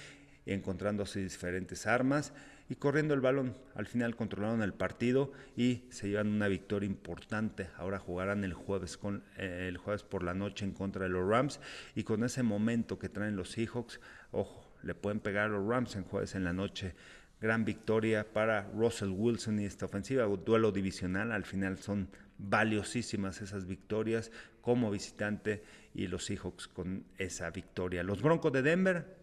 encontrando 0.47 1.05
sus 1.05 1.23
diferentes 1.23 1.87
armas 1.87 2.33
y 2.69 2.77
corriendo 2.77 3.15
el 3.15 3.21
balón. 3.21 3.57
Al 3.75 3.87
final 3.87 4.17
controlaron 4.17 4.63
el 4.63 4.73
partido 4.73 5.33
y 5.57 5.85
se 5.91 6.09
llevan 6.09 6.29
una 6.29 6.49
victoria 6.49 6.87
importante. 6.87 7.69
Ahora 7.77 7.99
jugarán 7.99 8.45
el 8.45 8.55
jueves, 8.55 8.97
con, 8.97 9.23
eh, 9.37 9.67
el 9.69 9.77
jueves 9.77 10.03
por 10.03 10.23
la 10.23 10.35
noche 10.35 10.65
en 10.65 10.73
contra 10.73 11.05
de 11.05 11.11
los 11.11 11.29
Rams 11.29 11.61
y 11.95 12.05
con 12.05 12.25
ese 12.25 12.43
momento 12.43 12.99
que 12.99 13.09
traen 13.09 13.37
los 13.37 13.51
Seahawks, 13.51 14.01
ojo, 14.33 14.73
le 14.83 14.95
pueden 14.95 15.21
pegar 15.21 15.47
a 15.47 15.49
los 15.49 15.67
Rams 15.67 15.97
en 15.97 16.05
jueves 16.05 16.35
en 16.35 16.45
la 16.45 16.53
noche. 16.53 16.95
Gran 17.41 17.65
victoria 17.65 18.33
para 18.33 18.63
Russell 18.75 19.11
Wilson 19.11 19.61
y 19.61 19.67
esta 19.67 19.85
ofensiva, 19.87 20.25
duelo 20.25 20.73
divisional. 20.73 21.33
Al 21.33 21.45
final 21.45 21.79
son 21.79 22.09
valiosísimas 22.39 23.41
esas 23.43 23.67
victorias 23.67 24.31
como 24.61 24.91
visitante 24.91 25.63
y 25.95 26.07
los 26.07 26.25
Seahawks 26.25 26.67
con 26.69 27.05
esa 27.19 27.51
victoria. 27.51 28.03
Los 28.03 28.23
Broncos 28.23 28.53
de 28.53 28.63
Denver 28.63 29.17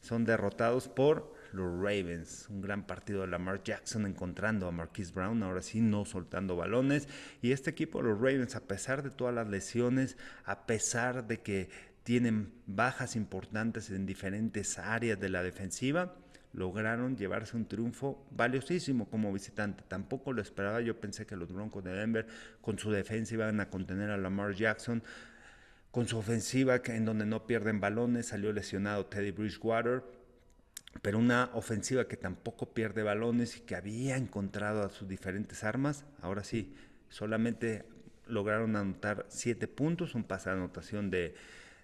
son 0.00 0.24
derrotados 0.24 0.88
por 0.88 1.34
los 1.52 1.72
Ravens. 1.76 2.46
Un 2.50 2.60
gran 2.60 2.86
partido 2.86 3.22
de 3.22 3.28
Lamar 3.28 3.62
Jackson 3.62 4.06
encontrando 4.06 4.68
a 4.68 4.72
Marquise 4.72 5.12
Brown, 5.12 5.42
ahora 5.42 5.62
sí 5.62 5.80
no 5.80 6.04
soltando 6.04 6.56
balones. 6.56 7.08
Y 7.42 7.52
este 7.52 7.70
equipo, 7.70 8.02
los 8.02 8.18
Ravens, 8.18 8.56
a 8.56 8.66
pesar 8.66 9.02
de 9.02 9.10
todas 9.10 9.34
las 9.34 9.48
lesiones, 9.48 10.16
a 10.44 10.66
pesar 10.66 11.26
de 11.26 11.40
que 11.40 11.70
tienen 12.02 12.52
bajas 12.66 13.16
importantes 13.16 13.90
en 13.90 14.06
diferentes 14.06 14.78
áreas 14.78 15.18
de 15.18 15.28
la 15.28 15.42
defensiva, 15.42 16.14
lograron 16.52 17.16
llevarse 17.16 17.56
un 17.56 17.66
triunfo 17.66 18.26
valiosísimo 18.30 19.08
como 19.08 19.32
visitante. 19.32 19.84
Tampoco 19.86 20.32
lo 20.32 20.42
esperaba, 20.42 20.80
yo 20.80 21.00
pensé 21.00 21.26
que 21.26 21.36
los 21.36 21.52
Broncos 21.52 21.84
de 21.84 21.92
Denver 21.92 22.26
con 22.60 22.78
su 22.78 22.90
defensa 22.90 23.34
iban 23.34 23.60
a 23.60 23.70
contener 23.70 24.10
a 24.10 24.16
Lamar 24.16 24.54
Jackson, 24.54 25.02
con 25.90 26.06
su 26.06 26.18
ofensiva 26.18 26.80
en 26.84 27.04
donde 27.04 27.26
no 27.26 27.46
pierden 27.46 27.80
balones, 27.80 28.26
salió 28.26 28.52
lesionado 28.52 29.06
Teddy 29.06 29.30
Bridgewater, 29.30 30.02
pero 31.02 31.18
una 31.18 31.50
ofensiva 31.54 32.08
que 32.08 32.16
tampoco 32.16 32.72
pierde 32.72 33.02
balones 33.02 33.56
y 33.56 33.60
que 33.60 33.76
había 33.76 34.16
encontrado 34.16 34.82
a 34.84 34.90
sus 34.90 35.08
diferentes 35.08 35.64
armas, 35.64 36.04
ahora 36.20 36.44
sí, 36.44 36.74
solamente 37.08 37.84
lograron 38.26 38.76
anotar 38.76 39.26
siete 39.28 39.68
puntos, 39.68 40.14
un 40.14 40.24
pase 40.24 40.50
de 40.50 40.56
anotación 40.56 41.10
de, 41.10 41.34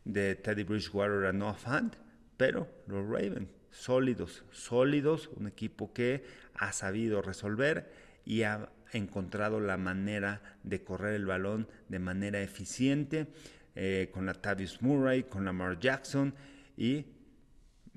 de 0.05 0.35
Teddy 0.35 0.65
Bridgewater 0.65 1.27
a 1.27 1.33
Noah 1.33 1.55
Fant, 1.55 1.95
pero 2.37 2.69
los 2.87 3.05
Ravens 3.07 3.49
sólidos, 3.71 4.45
sólidos, 4.51 5.29
un 5.37 5.49
equipo 5.49 5.93
que 5.93 6.25
ha 6.55 6.73
sabido 6.73 7.23
resolver 7.23 7.91
y 8.25 8.43
ha 8.43 8.71
encontrado 8.93 9.61
la 9.61 9.77
manera 9.77 10.41
de 10.63 10.85
correr 10.85 11.15
el 11.15 11.27
balón 11.27 11.69
de 11.89 11.99
manera 11.99 12.41
eficiente 12.41 13.27
eh, 13.75 14.11
con 14.13 14.25
la 14.27 14.35
Tavis 14.35 14.81
Murray, 14.83 15.25
con 15.25 15.45
Lamar 15.45 15.81
Jackson 15.81 16.35
y 16.77 17.07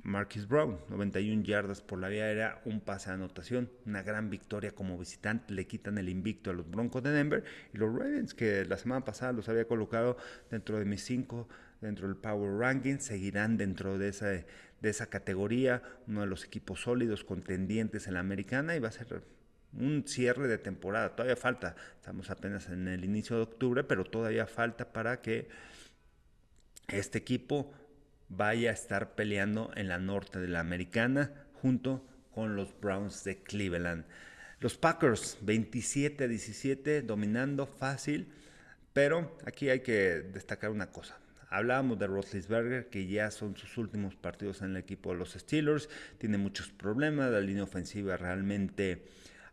Marquis 0.04 0.47
Brown, 0.47 0.80
91 0.89 1.43
yardas 1.43 1.82
por 1.82 2.00
la 2.00 2.08
vía 2.08 2.26
aérea, 2.26 2.62
un 2.65 2.82
pase 2.82 3.10
de 3.10 3.15
anotación, 3.15 3.69
una 3.86 4.04
gran 4.04 4.30
victoria 4.30 4.71
como 4.71 4.97
visitante, 4.97 5.54
le 5.54 5.67
quitan 5.67 5.97
el 5.97 6.10
invicto 6.10 6.50
a 6.50 6.54
los 6.54 6.69
Broncos 6.69 7.04
de 7.04 7.12
Denver 7.12 7.43
y 7.73 7.78
los 7.78 7.93
Ravens 7.93 8.34
que 8.34 8.65
la 8.65 8.78
semana 8.78 9.04
pasada 9.04 9.34
los 9.34 9.50
había 9.50 9.67
colocado 9.67 10.17
dentro 10.50 10.80
de 10.80 10.86
mis 10.86 11.04
cinco, 11.04 11.47
dentro 11.82 12.08
del 12.08 12.18
Power 12.18 12.60
Ranking, 12.60 12.98
seguirán 13.00 13.58
dentro 13.58 13.98
de 13.98 14.10
esa 14.10 14.44
de 14.82 14.90
esa 14.90 15.08
categoría, 15.08 15.82
uno 16.08 16.22
de 16.22 16.28
los 16.28 16.46
equipos 16.46 16.82
sólidos, 16.82 17.24
contendientes 17.24 18.08
en 18.08 18.13
la 18.13 18.20
americana 18.20 18.76
y 18.76 18.80
va 18.80 18.90
a 18.90 18.92
ser 18.92 19.24
un 19.74 20.04
cierre 20.08 20.48
de 20.48 20.58
temporada. 20.58 21.16
Todavía 21.16 21.36
falta, 21.36 21.76
estamos 21.96 22.30
apenas 22.30 22.70
en 22.70 22.88
el 22.88 23.04
inicio 23.04 23.38
de 23.38 23.44
octubre, 23.44 23.84
pero 23.84 24.06
todavía 24.06 24.46
falta 24.48 24.92
para 24.92 25.22
que 25.22 25.50
este 26.88 27.18
equipo 27.18 27.74
vaya 28.30 28.70
a 28.70 28.74
estar 28.74 29.16
peleando 29.16 29.72
en 29.76 29.88
la 29.88 30.00
norte 30.00 30.40
de 30.40 30.48
la 30.48 30.60
americana 30.60 31.32
junto 31.54 32.06
con 32.32 32.56
los 32.56 32.80
Browns 32.80 33.24
de 33.24 33.42
Cleveland. 33.42 34.06
Los 34.60 34.78
Packers 34.78 35.38
27 35.42 36.24
a 36.24 36.28
17 36.28 37.02
dominando 37.02 37.66
fácil, 37.66 38.32
pero 38.94 39.38
aquí 39.46 39.70
hay 39.70 39.82
que 39.82 40.22
destacar 40.22 40.72
una 40.72 40.92
cosa. 40.92 41.18
Hablábamos 41.50 41.98
de 41.98 42.08
Roethlisberger, 42.08 42.88
que 42.88 43.08
ya 43.08 43.32
son 43.32 43.56
sus 43.56 43.78
últimos 43.78 44.16
partidos 44.16 44.62
en 44.62 44.72
el 44.72 44.78
equipo 44.78 45.12
de 45.12 45.20
los 45.20 45.34
Steelers, 45.34 45.90
tiene 46.18 46.38
muchos 46.38 46.70
problemas, 46.70 47.32
la 47.32 47.40
línea 47.40 47.64
ofensiva 47.64 48.18
realmente 48.18 49.04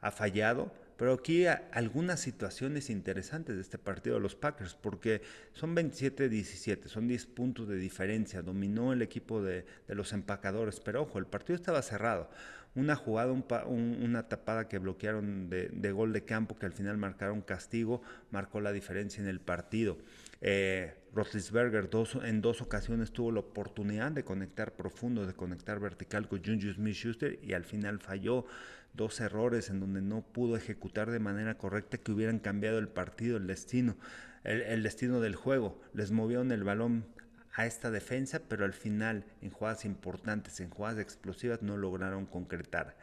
ha 0.01 0.11
fallado, 0.11 0.73
pero 0.97 1.15
aquí 1.15 1.47
algunas 1.47 2.21
situaciones 2.21 2.91
interesantes 2.91 3.57
de 3.57 3.63
este 3.63 3.79
partido 3.79 4.17
de 4.17 4.23
los 4.23 4.37
Packers, 4.37 4.75
porque 4.75 5.23
son 5.53 5.75
27-17, 5.75 6.87
son 6.87 7.09
10 7.09 7.27
puntos 7.27 7.69
de 7.69 7.77
diferencia, 7.77 8.43
dominó 8.43 8.93
el 8.93 9.03
equipo 9.03 9.43
de, 9.43 9.65
los 9.89 10.13
empacadores, 10.13 10.81
pero 10.81 11.03
ojo, 11.03 11.19
el 11.19 11.27
partido 11.27 11.57
estaba 11.57 11.83
cerrado. 11.83 12.29
Una 12.77 12.97
jugada, 12.97 13.33
una 13.33 14.29
tapada 14.29 14.67
que 14.67 14.79
bloquearon 14.79 15.49
de, 15.49 15.69
de, 15.69 15.93
gol 15.93 16.13
de 16.13 16.25
campo, 16.25 16.57
que 16.59 16.67
al 16.67 16.73
final 16.73 16.97
marcaron 16.99 17.41
castigo, 17.41 18.03
marcó 18.33 18.61
la 18.61 18.73
diferencia 18.73 19.23
en 19.23 19.29
el 19.29 19.41
partido. 19.41 19.97
Eh, 20.41 20.93
Roethlisberger 21.15 21.89
en 22.25 22.41
dos 22.41 22.61
ocasiones 22.61 23.13
tuvo 23.13 23.31
la 23.31 23.41
oportunidad 23.41 24.11
de 24.11 24.25
conectar 24.25 24.73
profundo, 24.73 25.27
de 25.27 25.35
conectar 25.35 25.79
vertical 25.79 26.29
con 26.29 26.41
Juju 26.45 26.73
Smith-Schuster 26.73 27.39
y 27.43 27.53
al 27.53 27.65
final 27.65 28.01
falló 28.01 28.47
dos 28.95 29.21
errores 29.21 29.71
en 29.71 29.81
donde 29.81 30.03
no 30.03 30.23
pudo 30.23 30.57
ejecutar 30.57 31.11
de 31.11 31.21
manera 31.21 31.57
correcta 31.57 31.99
que 31.99 32.13
hubieran 32.13 32.39
cambiado 32.39 32.79
el 32.79 32.89
partido, 32.89 33.37
el 33.37 33.47
destino, 33.47 33.97
el, 34.43 34.83
destino 34.83 35.21
del 35.21 35.37
juego. 35.37 35.81
Les 35.93 36.11
movieron 36.11 36.51
el 36.51 36.65
balón 36.65 37.07
a 37.55 37.67
esta 37.67 37.91
defensa, 37.91 38.41
pero 38.49 38.65
al 38.65 38.73
final 38.73 39.25
en 39.41 39.51
jugadas 39.51 39.85
importantes, 39.85 40.59
en 40.61 40.71
jugadas 40.71 40.99
explosivas 40.99 41.63
no 41.63 41.77
lograron 41.77 42.27
concretar. 42.27 42.97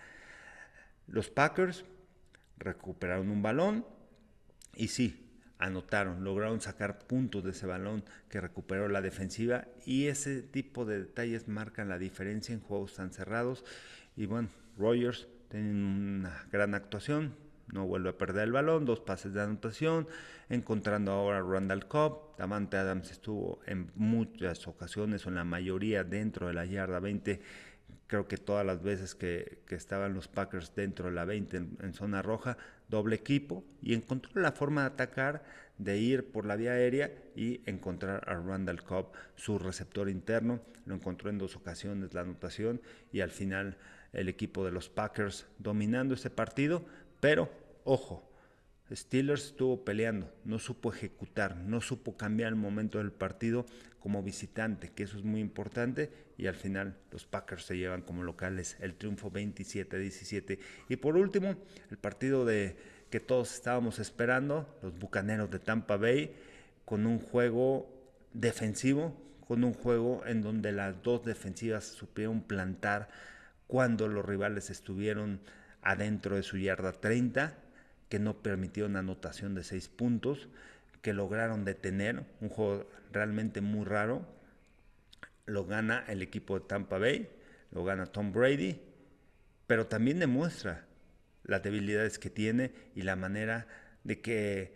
Los 1.07 1.29
Packers 1.29 1.85
recuperaron 2.57 3.29
un 3.29 3.41
balón 3.41 3.85
y 4.75 4.89
sí, 4.89 5.30
anotaron, 5.61 6.23
lograron 6.23 6.59
sacar 6.59 6.97
puntos 6.97 7.43
de 7.43 7.51
ese 7.51 7.67
balón 7.67 8.03
que 8.29 8.41
recuperó 8.41 8.89
la 8.89 9.01
defensiva 9.01 9.67
y 9.85 10.07
ese 10.07 10.41
tipo 10.41 10.85
de 10.85 10.99
detalles 10.99 11.47
marcan 11.47 11.87
la 11.87 11.99
diferencia 11.99 12.53
en 12.53 12.59
juegos 12.59 12.95
tan 12.95 13.11
cerrados. 13.11 13.63
Y 14.17 14.25
bueno, 14.25 14.49
Rogers 14.77 15.27
tiene 15.49 15.71
una 15.71 16.45
gran 16.51 16.73
actuación, 16.73 17.35
no 17.71 17.85
vuelve 17.85 18.09
a 18.09 18.17
perder 18.17 18.45
el 18.45 18.51
balón, 18.51 18.85
dos 18.85 18.99
pases 18.99 19.33
de 19.33 19.41
anotación, 19.41 20.07
encontrando 20.49 21.11
ahora 21.11 21.37
a 21.37 21.41
Randall 21.41 21.87
Cobb. 21.87 22.35
Davante 22.37 22.77
Adams 22.77 23.11
estuvo 23.11 23.59
en 23.67 23.91
muchas 23.95 24.67
ocasiones 24.67 25.25
o 25.25 25.29
en 25.29 25.35
la 25.35 25.43
mayoría 25.43 26.03
dentro 26.03 26.47
de 26.47 26.53
la 26.55 26.65
yarda 26.65 26.99
20 26.99 27.39
creo 28.11 28.27
que 28.27 28.35
todas 28.35 28.65
las 28.65 28.83
veces 28.83 29.15
que, 29.15 29.59
estaban 29.69 30.13
los 30.13 30.27
Packers 30.27 30.75
dentro 30.75 31.05
de 31.05 31.13
la 31.13 31.23
20 31.23 31.57
en, 31.57 31.93
zona 31.93 32.21
roja, 32.21 32.57
doble 32.91 33.15
equipo 33.15 33.63
y 33.81 33.95
encontró 33.95 34.39
la 34.39 34.51
forma 34.51 34.81
de 34.81 34.87
atacar, 34.87 35.43
de 35.79 35.97
ir 35.97 36.31
por 36.31 36.45
la 36.45 36.55
vía 36.55 36.73
aérea 36.73 37.11
y 37.35 37.61
encontrar 37.65 38.29
a 38.29 38.35
Randall 38.35 38.83
Cobb, 38.83 39.13
su 39.35 39.57
receptor 39.57 40.09
interno. 40.09 40.59
Lo 40.85 40.93
encontró 40.93 41.31
en 41.31 41.39
dos 41.39 41.55
ocasiones 41.55 42.13
la 42.13 42.21
anotación 42.21 42.81
y 43.11 43.21
al 43.21 43.31
final 43.31 43.77
el 44.13 44.29
equipo 44.29 44.63
de 44.63 44.71
los 44.71 44.89
Packers 44.89 45.47
dominando 45.57 46.13
ese 46.13 46.29
partido, 46.29 46.85
pero 47.19 47.49
ojo, 47.83 48.30
Steelers 48.95 49.45
estuvo 49.45 49.85
peleando, 49.85 50.33
no 50.43 50.59
supo 50.59 50.91
ejecutar, 50.93 51.55
no 51.55 51.81
supo 51.81 52.17
cambiar 52.17 52.49
el 52.49 52.55
momento 52.55 52.97
del 52.97 53.11
partido 53.11 53.65
como 53.99 54.23
visitante, 54.23 54.89
que 54.89 55.03
eso 55.03 55.17
es 55.17 55.23
muy 55.23 55.39
importante, 55.39 56.11
y 56.37 56.47
al 56.47 56.55
final 56.55 56.97
los 57.11 57.25
Packers 57.25 57.65
se 57.65 57.77
llevan 57.77 58.01
como 58.01 58.23
locales 58.23 58.77
el 58.79 58.95
triunfo 58.95 59.31
27-17. 59.31 60.59
Y 60.89 60.95
por 60.97 61.15
último, 61.15 61.55
el 61.89 61.97
partido 61.97 62.45
de 62.45 62.75
que 63.09 63.19
todos 63.19 63.53
estábamos 63.53 63.99
esperando, 63.99 64.67
los 64.81 64.97
Bucaneros 64.97 65.51
de 65.51 65.59
Tampa 65.59 65.97
Bay, 65.97 66.33
con 66.85 67.05
un 67.05 67.19
juego 67.19 67.89
defensivo, 68.33 69.15
con 69.47 69.63
un 69.63 69.73
juego 69.73 70.25
en 70.25 70.41
donde 70.41 70.71
las 70.71 71.01
dos 71.03 71.23
defensivas 71.23 71.85
supieron 71.85 72.41
plantar 72.41 73.09
cuando 73.67 74.07
los 74.07 74.25
rivales 74.25 74.69
estuvieron 74.69 75.41
adentro 75.81 76.35
de 76.35 76.43
su 76.43 76.57
yarda 76.57 76.93
30, 76.93 77.57
que 78.11 78.19
no 78.19 78.43
permitieron 78.43 78.97
anotación 78.97 79.55
de 79.55 79.63
6 79.63 79.87
puntos, 79.87 80.49
que 81.01 81.13
lograron 81.13 81.63
detener, 81.63 82.25
un 82.41 82.49
juego 82.49 82.85
realmente 83.13 83.61
muy 83.61 83.85
raro, 83.85 84.27
lo 85.45 85.65
gana 85.65 86.03
el 86.09 86.21
equipo 86.21 86.59
de 86.59 86.65
Tampa 86.65 86.97
Bay, 86.97 87.29
lo 87.71 87.85
gana 87.85 88.07
Tom 88.07 88.33
Brady, 88.33 88.81
pero 89.65 89.87
también 89.87 90.19
demuestra 90.19 90.83
las 91.45 91.63
debilidades 91.63 92.19
que 92.19 92.29
tiene 92.29 92.73
y 92.95 93.03
la 93.03 93.15
manera 93.15 93.65
de 94.03 94.19
que 94.19 94.75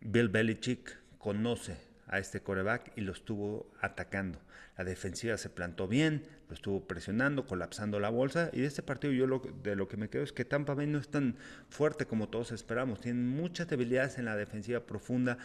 Bill 0.00 0.28
Belichick 0.28 0.96
conoce 1.18 1.78
a 2.12 2.18
este 2.18 2.42
coreback 2.42 2.92
y 2.94 3.00
lo 3.00 3.12
estuvo 3.12 3.72
atacando. 3.80 4.38
La 4.76 4.84
defensiva 4.84 5.36
se 5.38 5.48
plantó 5.48 5.88
bien, 5.88 6.24
lo 6.48 6.54
estuvo 6.54 6.86
presionando, 6.86 7.46
colapsando 7.46 7.98
la 8.00 8.10
bolsa. 8.10 8.50
Y 8.52 8.60
de 8.60 8.66
este 8.66 8.82
partido 8.82 9.12
yo 9.14 9.40
de 9.62 9.74
lo 9.76 9.88
que 9.88 9.96
me 9.96 10.10
quedo 10.10 10.22
es 10.22 10.32
que 10.32 10.44
Tampa 10.44 10.74
Bay 10.74 10.86
no 10.86 10.98
es 10.98 11.08
tan 11.08 11.36
fuerte 11.70 12.06
como 12.06 12.28
todos 12.28 12.52
esperamos. 12.52 13.00
Tienen 13.00 13.26
muchas 13.26 13.66
debilidades 13.66 14.18
en 14.18 14.26
la 14.26 14.36
defensiva 14.36 14.80
profunda. 14.80 15.38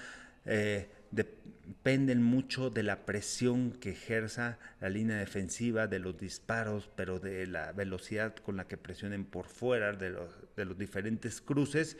Eh, 0.46 0.90
dependen 1.12 2.22
mucho 2.22 2.70
de 2.70 2.84
la 2.84 3.06
presión 3.06 3.72
que 3.72 3.92
ejerza 3.92 4.60
la 4.82 4.90
línea 4.90 5.18
defensiva, 5.18 5.88
de 5.88 6.00
los 6.00 6.20
disparos, 6.20 6.90
pero 6.98 7.20
de 7.20 7.48
la 7.48 7.72
velocidad 7.72 8.36
con 8.36 8.58
la 8.58 8.68
que 8.68 8.76
presionen 8.76 9.24
por 9.24 9.48
fuera 9.48 9.94
de 9.94 10.10
los, 10.10 10.30
de 10.58 10.66
los 10.66 10.78
diferentes 10.78 11.40
cruces 11.40 11.98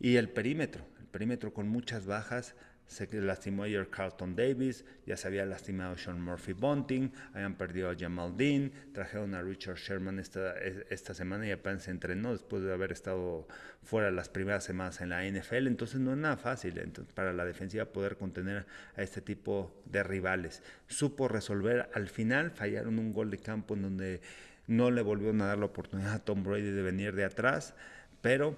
y 0.00 0.16
el 0.16 0.30
perímetro, 0.30 0.84
el 0.98 1.06
perímetro 1.06 1.52
con 1.52 1.68
muchas 1.68 2.06
bajas 2.06 2.54
se 2.88 3.06
lastimó 3.20 3.64
ayer 3.64 3.90
Carlton 3.90 4.34
Davis, 4.34 4.84
ya 5.04 5.16
se 5.16 5.28
había 5.28 5.44
lastimado 5.44 5.96
Sean 5.98 6.22
Murphy 6.22 6.54
Bunting, 6.54 7.12
habían 7.34 7.54
perdido 7.54 7.90
a 7.90 7.94
Jamal 7.94 8.34
Dean, 8.34 8.72
trajeron 8.92 9.34
a 9.34 9.42
Richard 9.42 9.76
Sherman 9.76 10.18
esta, 10.18 10.58
esta 10.58 11.12
semana 11.12 11.46
y 11.46 11.50
apenas 11.50 11.82
se 11.82 11.90
entrenó 11.90 12.32
después 12.32 12.62
de 12.62 12.72
haber 12.72 12.90
estado 12.90 13.46
fuera 13.82 14.10
las 14.10 14.30
primeras 14.30 14.64
semanas 14.64 15.02
en 15.02 15.10
la 15.10 15.22
NFL, 15.22 15.66
entonces 15.66 16.00
no 16.00 16.12
es 16.12 16.18
nada 16.18 16.38
fácil 16.38 16.80
para 17.14 17.34
la 17.34 17.44
defensiva 17.44 17.84
poder 17.84 18.16
contener 18.16 18.64
a 18.96 19.02
este 19.02 19.20
tipo 19.20 19.82
de 19.84 20.02
rivales. 20.02 20.62
Supo 20.86 21.28
resolver, 21.28 21.90
al 21.92 22.08
final 22.08 22.50
fallaron 22.50 22.98
un 22.98 23.12
gol 23.12 23.30
de 23.30 23.38
campo 23.38 23.74
en 23.74 23.82
donde 23.82 24.22
no 24.66 24.90
le 24.90 25.02
volvieron 25.02 25.42
a 25.42 25.46
dar 25.46 25.58
la 25.58 25.66
oportunidad 25.66 26.14
a 26.14 26.24
Tom 26.24 26.42
Brady 26.42 26.70
de 26.70 26.82
venir 26.82 27.14
de 27.14 27.24
atrás, 27.24 27.74
pero 28.22 28.56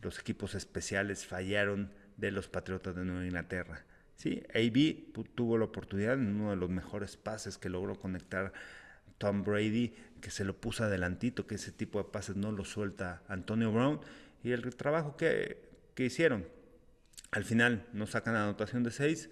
los 0.00 0.18
equipos 0.18 0.54
especiales 0.54 1.26
fallaron 1.26 1.90
de 2.16 2.30
los 2.30 2.48
Patriotas 2.48 2.94
de 2.94 3.04
Nueva 3.04 3.24
Inglaterra. 3.24 3.84
Sí, 4.16 4.42
AB 4.54 5.12
tuvo 5.34 5.58
la 5.58 5.64
oportunidad 5.64 6.14
en 6.14 6.40
uno 6.40 6.50
de 6.50 6.56
los 6.56 6.70
mejores 6.70 7.16
pases 7.16 7.58
que 7.58 7.68
logró 7.68 7.96
conectar 7.96 8.52
Tom 9.18 9.42
Brady, 9.42 9.94
que 10.20 10.30
se 10.30 10.44
lo 10.44 10.56
puso 10.60 10.84
adelantito, 10.84 11.46
que 11.46 11.56
ese 11.56 11.72
tipo 11.72 11.98
de 11.98 12.10
pases 12.10 12.36
no 12.36 12.52
lo 12.52 12.64
suelta 12.64 13.22
Antonio 13.28 13.72
Brown, 13.72 14.00
y 14.42 14.52
el 14.52 14.74
trabajo 14.76 15.16
que, 15.16 15.58
que 15.94 16.04
hicieron. 16.06 16.46
Al 17.30 17.44
final 17.44 17.86
nos 17.92 18.10
sacan 18.10 18.34
la 18.34 18.44
anotación 18.44 18.84
de 18.84 18.90
6, 18.90 19.30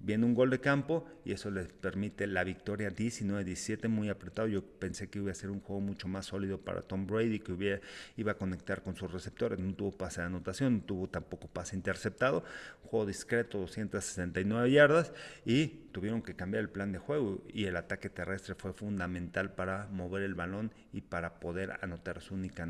viene 0.00 0.24
un 0.24 0.34
gol 0.34 0.50
de 0.50 0.60
campo 0.60 1.06
y 1.24 1.32
eso 1.32 1.50
les 1.50 1.68
permite 1.68 2.26
la 2.26 2.44
victoria 2.44 2.90
19-17 2.90 3.88
muy 3.88 4.08
apretado. 4.08 4.48
Yo 4.48 4.62
pensé 4.62 5.08
que 5.08 5.18
iba 5.18 5.30
a 5.30 5.34
ser 5.34 5.50
un 5.50 5.60
juego 5.60 5.80
mucho 5.80 6.08
más 6.08 6.26
sólido 6.26 6.58
para 6.58 6.82
Tom 6.82 7.06
Brady, 7.06 7.38
que 7.38 7.52
hubiera, 7.52 7.80
iba 8.16 8.32
a 8.32 8.36
conectar 8.36 8.82
con 8.82 8.96
sus 8.96 9.12
receptores. 9.12 9.58
No 9.58 9.74
tuvo 9.74 9.92
pase 9.92 10.20
de 10.20 10.26
anotación, 10.26 10.78
no 10.78 10.82
tuvo 10.82 11.08
tampoco 11.08 11.48
pase 11.48 11.76
interceptado. 11.76 12.44
Juego 12.84 13.06
discreto, 13.06 13.58
269 13.58 14.70
yardas 14.70 15.12
y 15.44 15.66
tuvieron 15.92 16.22
que 16.22 16.34
cambiar 16.34 16.62
el 16.62 16.70
plan 16.70 16.92
de 16.92 16.98
juego 16.98 17.42
y 17.48 17.64
el 17.66 17.76
ataque 17.76 18.10
terrestre 18.10 18.54
fue 18.54 18.72
fundamental 18.72 19.52
para 19.52 19.86
mover 19.90 20.22
el 20.22 20.34
balón 20.34 20.72
y 20.92 21.02
para 21.02 21.38
poder 21.38 21.78
anotar 21.80 22.20
su, 22.20 22.34
única, 22.34 22.66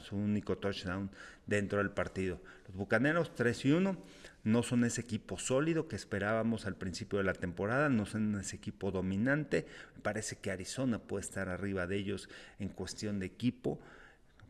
su 0.00 0.16
único 0.16 0.58
touchdown 0.58 1.10
dentro 1.46 1.78
del 1.78 1.90
partido. 1.90 2.40
Los 2.66 2.76
Bucaneros 2.76 3.34
3 3.34 3.64
y 3.64 3.72
1 3.72 3.96
no 4.44 4.62
son 4.62 4.84
ese 4.84 5.00
equipo 5.00 5.38
sólido 5.38 5.88
que 5.88 5.96
esperábamos 5.96 6.66
al 6.66 6.76
principio 6.76 7.18
de 7.18 7.24
la 7.24 7.34
temporada, 7.34 7.88
no 7.88 8.06
son 8.06 8.38
ese 8.40 8.56
equipo 8.56 8.90
dominante. 8.90 9.66
Me 9.96 10.02
parece 10.02 10.36
que 10.36 10.50
Arizona 10.50 10.98
puede 10.98 11.22
estar 11.22 11.48
arriba 11.48 11.86
de 11.86 11.96
ellos 11.96 12.28
en 12.58 12.68
cuestión 12.68 13.18
de 13.18 13.26
equipo 13.26 13.78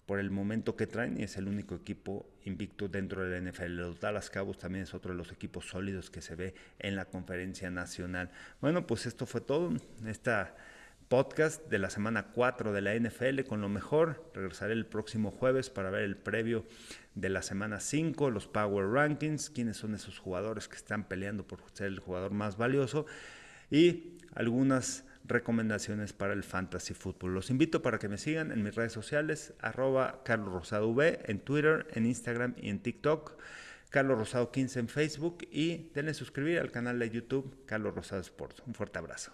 por 0.07 0.19
el 0.19 0.31
momento 0.31 0.75
que 0.75 0.89
traen 0.89 1.21
y 1.21 1.23
es 1.23 1.37
el 1.37 1.47
único 1.47 1.77
equipo 1.77 2.27
invicto 2.45 2.89
dentro 2.89 3.25
de 3.25 3.41
la 3.41 3.51
NFL. 3.51 3.77
Los 3.77 4.01
Dallas 4.01 4.29
Cowboys 4.29 4.59
también 4.59 4.83
es 4.83 4.93
otro 4.93 5.13
de 5.13 5.19
los 5.19 5.31
equipos 5.31 5.69
sólidos 5.69 6.11
que 6.11 6.21
se 6.21 6.35
ve 6.35 6.55
en 6.81 6.97
la 6.97 7.05
conferencia 7.05 7.71
nacional. 7.71 8.31
Bueno, 8.61 8.89
pues 8.89 9.07
esto 9.07 9.25
fue 9.25 9.41
todo. 9.41 9.73
Esta 10.05 10.57
podcast 11.11 11.69
de 11.69 11.81
la 11.81 11.91
semana 11.91 12.29
4 12.29 12.73
de 12.73 12.81
la 12.81 12.95
NFL 12.95 13.41
con 13.49 13.61
lo 13.61 13.69
mejor. 13.69 14.31
Regresaré 14.33 14.75
el 14.75 14.87
próximo 14.87 15.33
jueves 15.33 15.69
para 15.69 15.91
ver 15.91 16.05
el 16.05 16.17
previo 16.17 16.65
de 17.17 17.29
la 17.29 17.43
semana 17.43 17.81
5, 17.81 18.31
los 18.31 18.47
Power 18.47 18.87
Rankings, 18.87 19.51
quiénes 19.51 19.77
son 19.77 19.97
esos 19.97 20.21
jugadores 20.21 20.69
que 20.69 20.77
están 20.77 21.09
peleando 21.09 21.45
por 21.49 21.65
ser 21.73 21.89
el 21.89 21.99
jugador 21.99 22.31
más 22.31 22.57
valioso 22.57 23.07
y 23.73 24.19
algunas 24.37 25.05
recomendaciones 25.25 26.13
para 26.13 26.33
el 26.33 26.45
fantasy 26.45 26.95
fútbol. 26.95 27.35
Los 27.35 27.51
invito 27.51 27.83
para 27.83 27.99
que 27.99 28.09
me 28.09 28.17
sigan 28.17 28.53
en 28.53 28.63
mis 28.63 28.77
redes 28.77 28.93
sociales, 28.93 29.53
arroba 29.59 30.23
Carlos 30.25 30.53
Rosado 30.53 30.91
v, 30.91 31.19
en 31.25 31.41
Twitter, 31.41 31.89
en 31.93 32.07
Instagram 32.07 32.55
y 32.57 32.69
en 32.71 32.79
TikTok. 32.79 33.37
Carlos 33.91 34.17
Rosado 34.17 34.53
15 34.53 34.79
en 34.79 34.89
Facebook 34.89 35.39
y 35.51 35.91
denle 35.93 36.15
suscribir 36.15 36.61
al 36.61 36.71
canal 36.71 37.01
de 37.01 37.11
YouTube 37.11 37.65
Carlos 37.67 37.97
Rosado 37.97 38.21
Sports. 38.21 38.63
Un 38.65 38.75
fuerte 38.75 39.01
abrazo. 39.01 39.33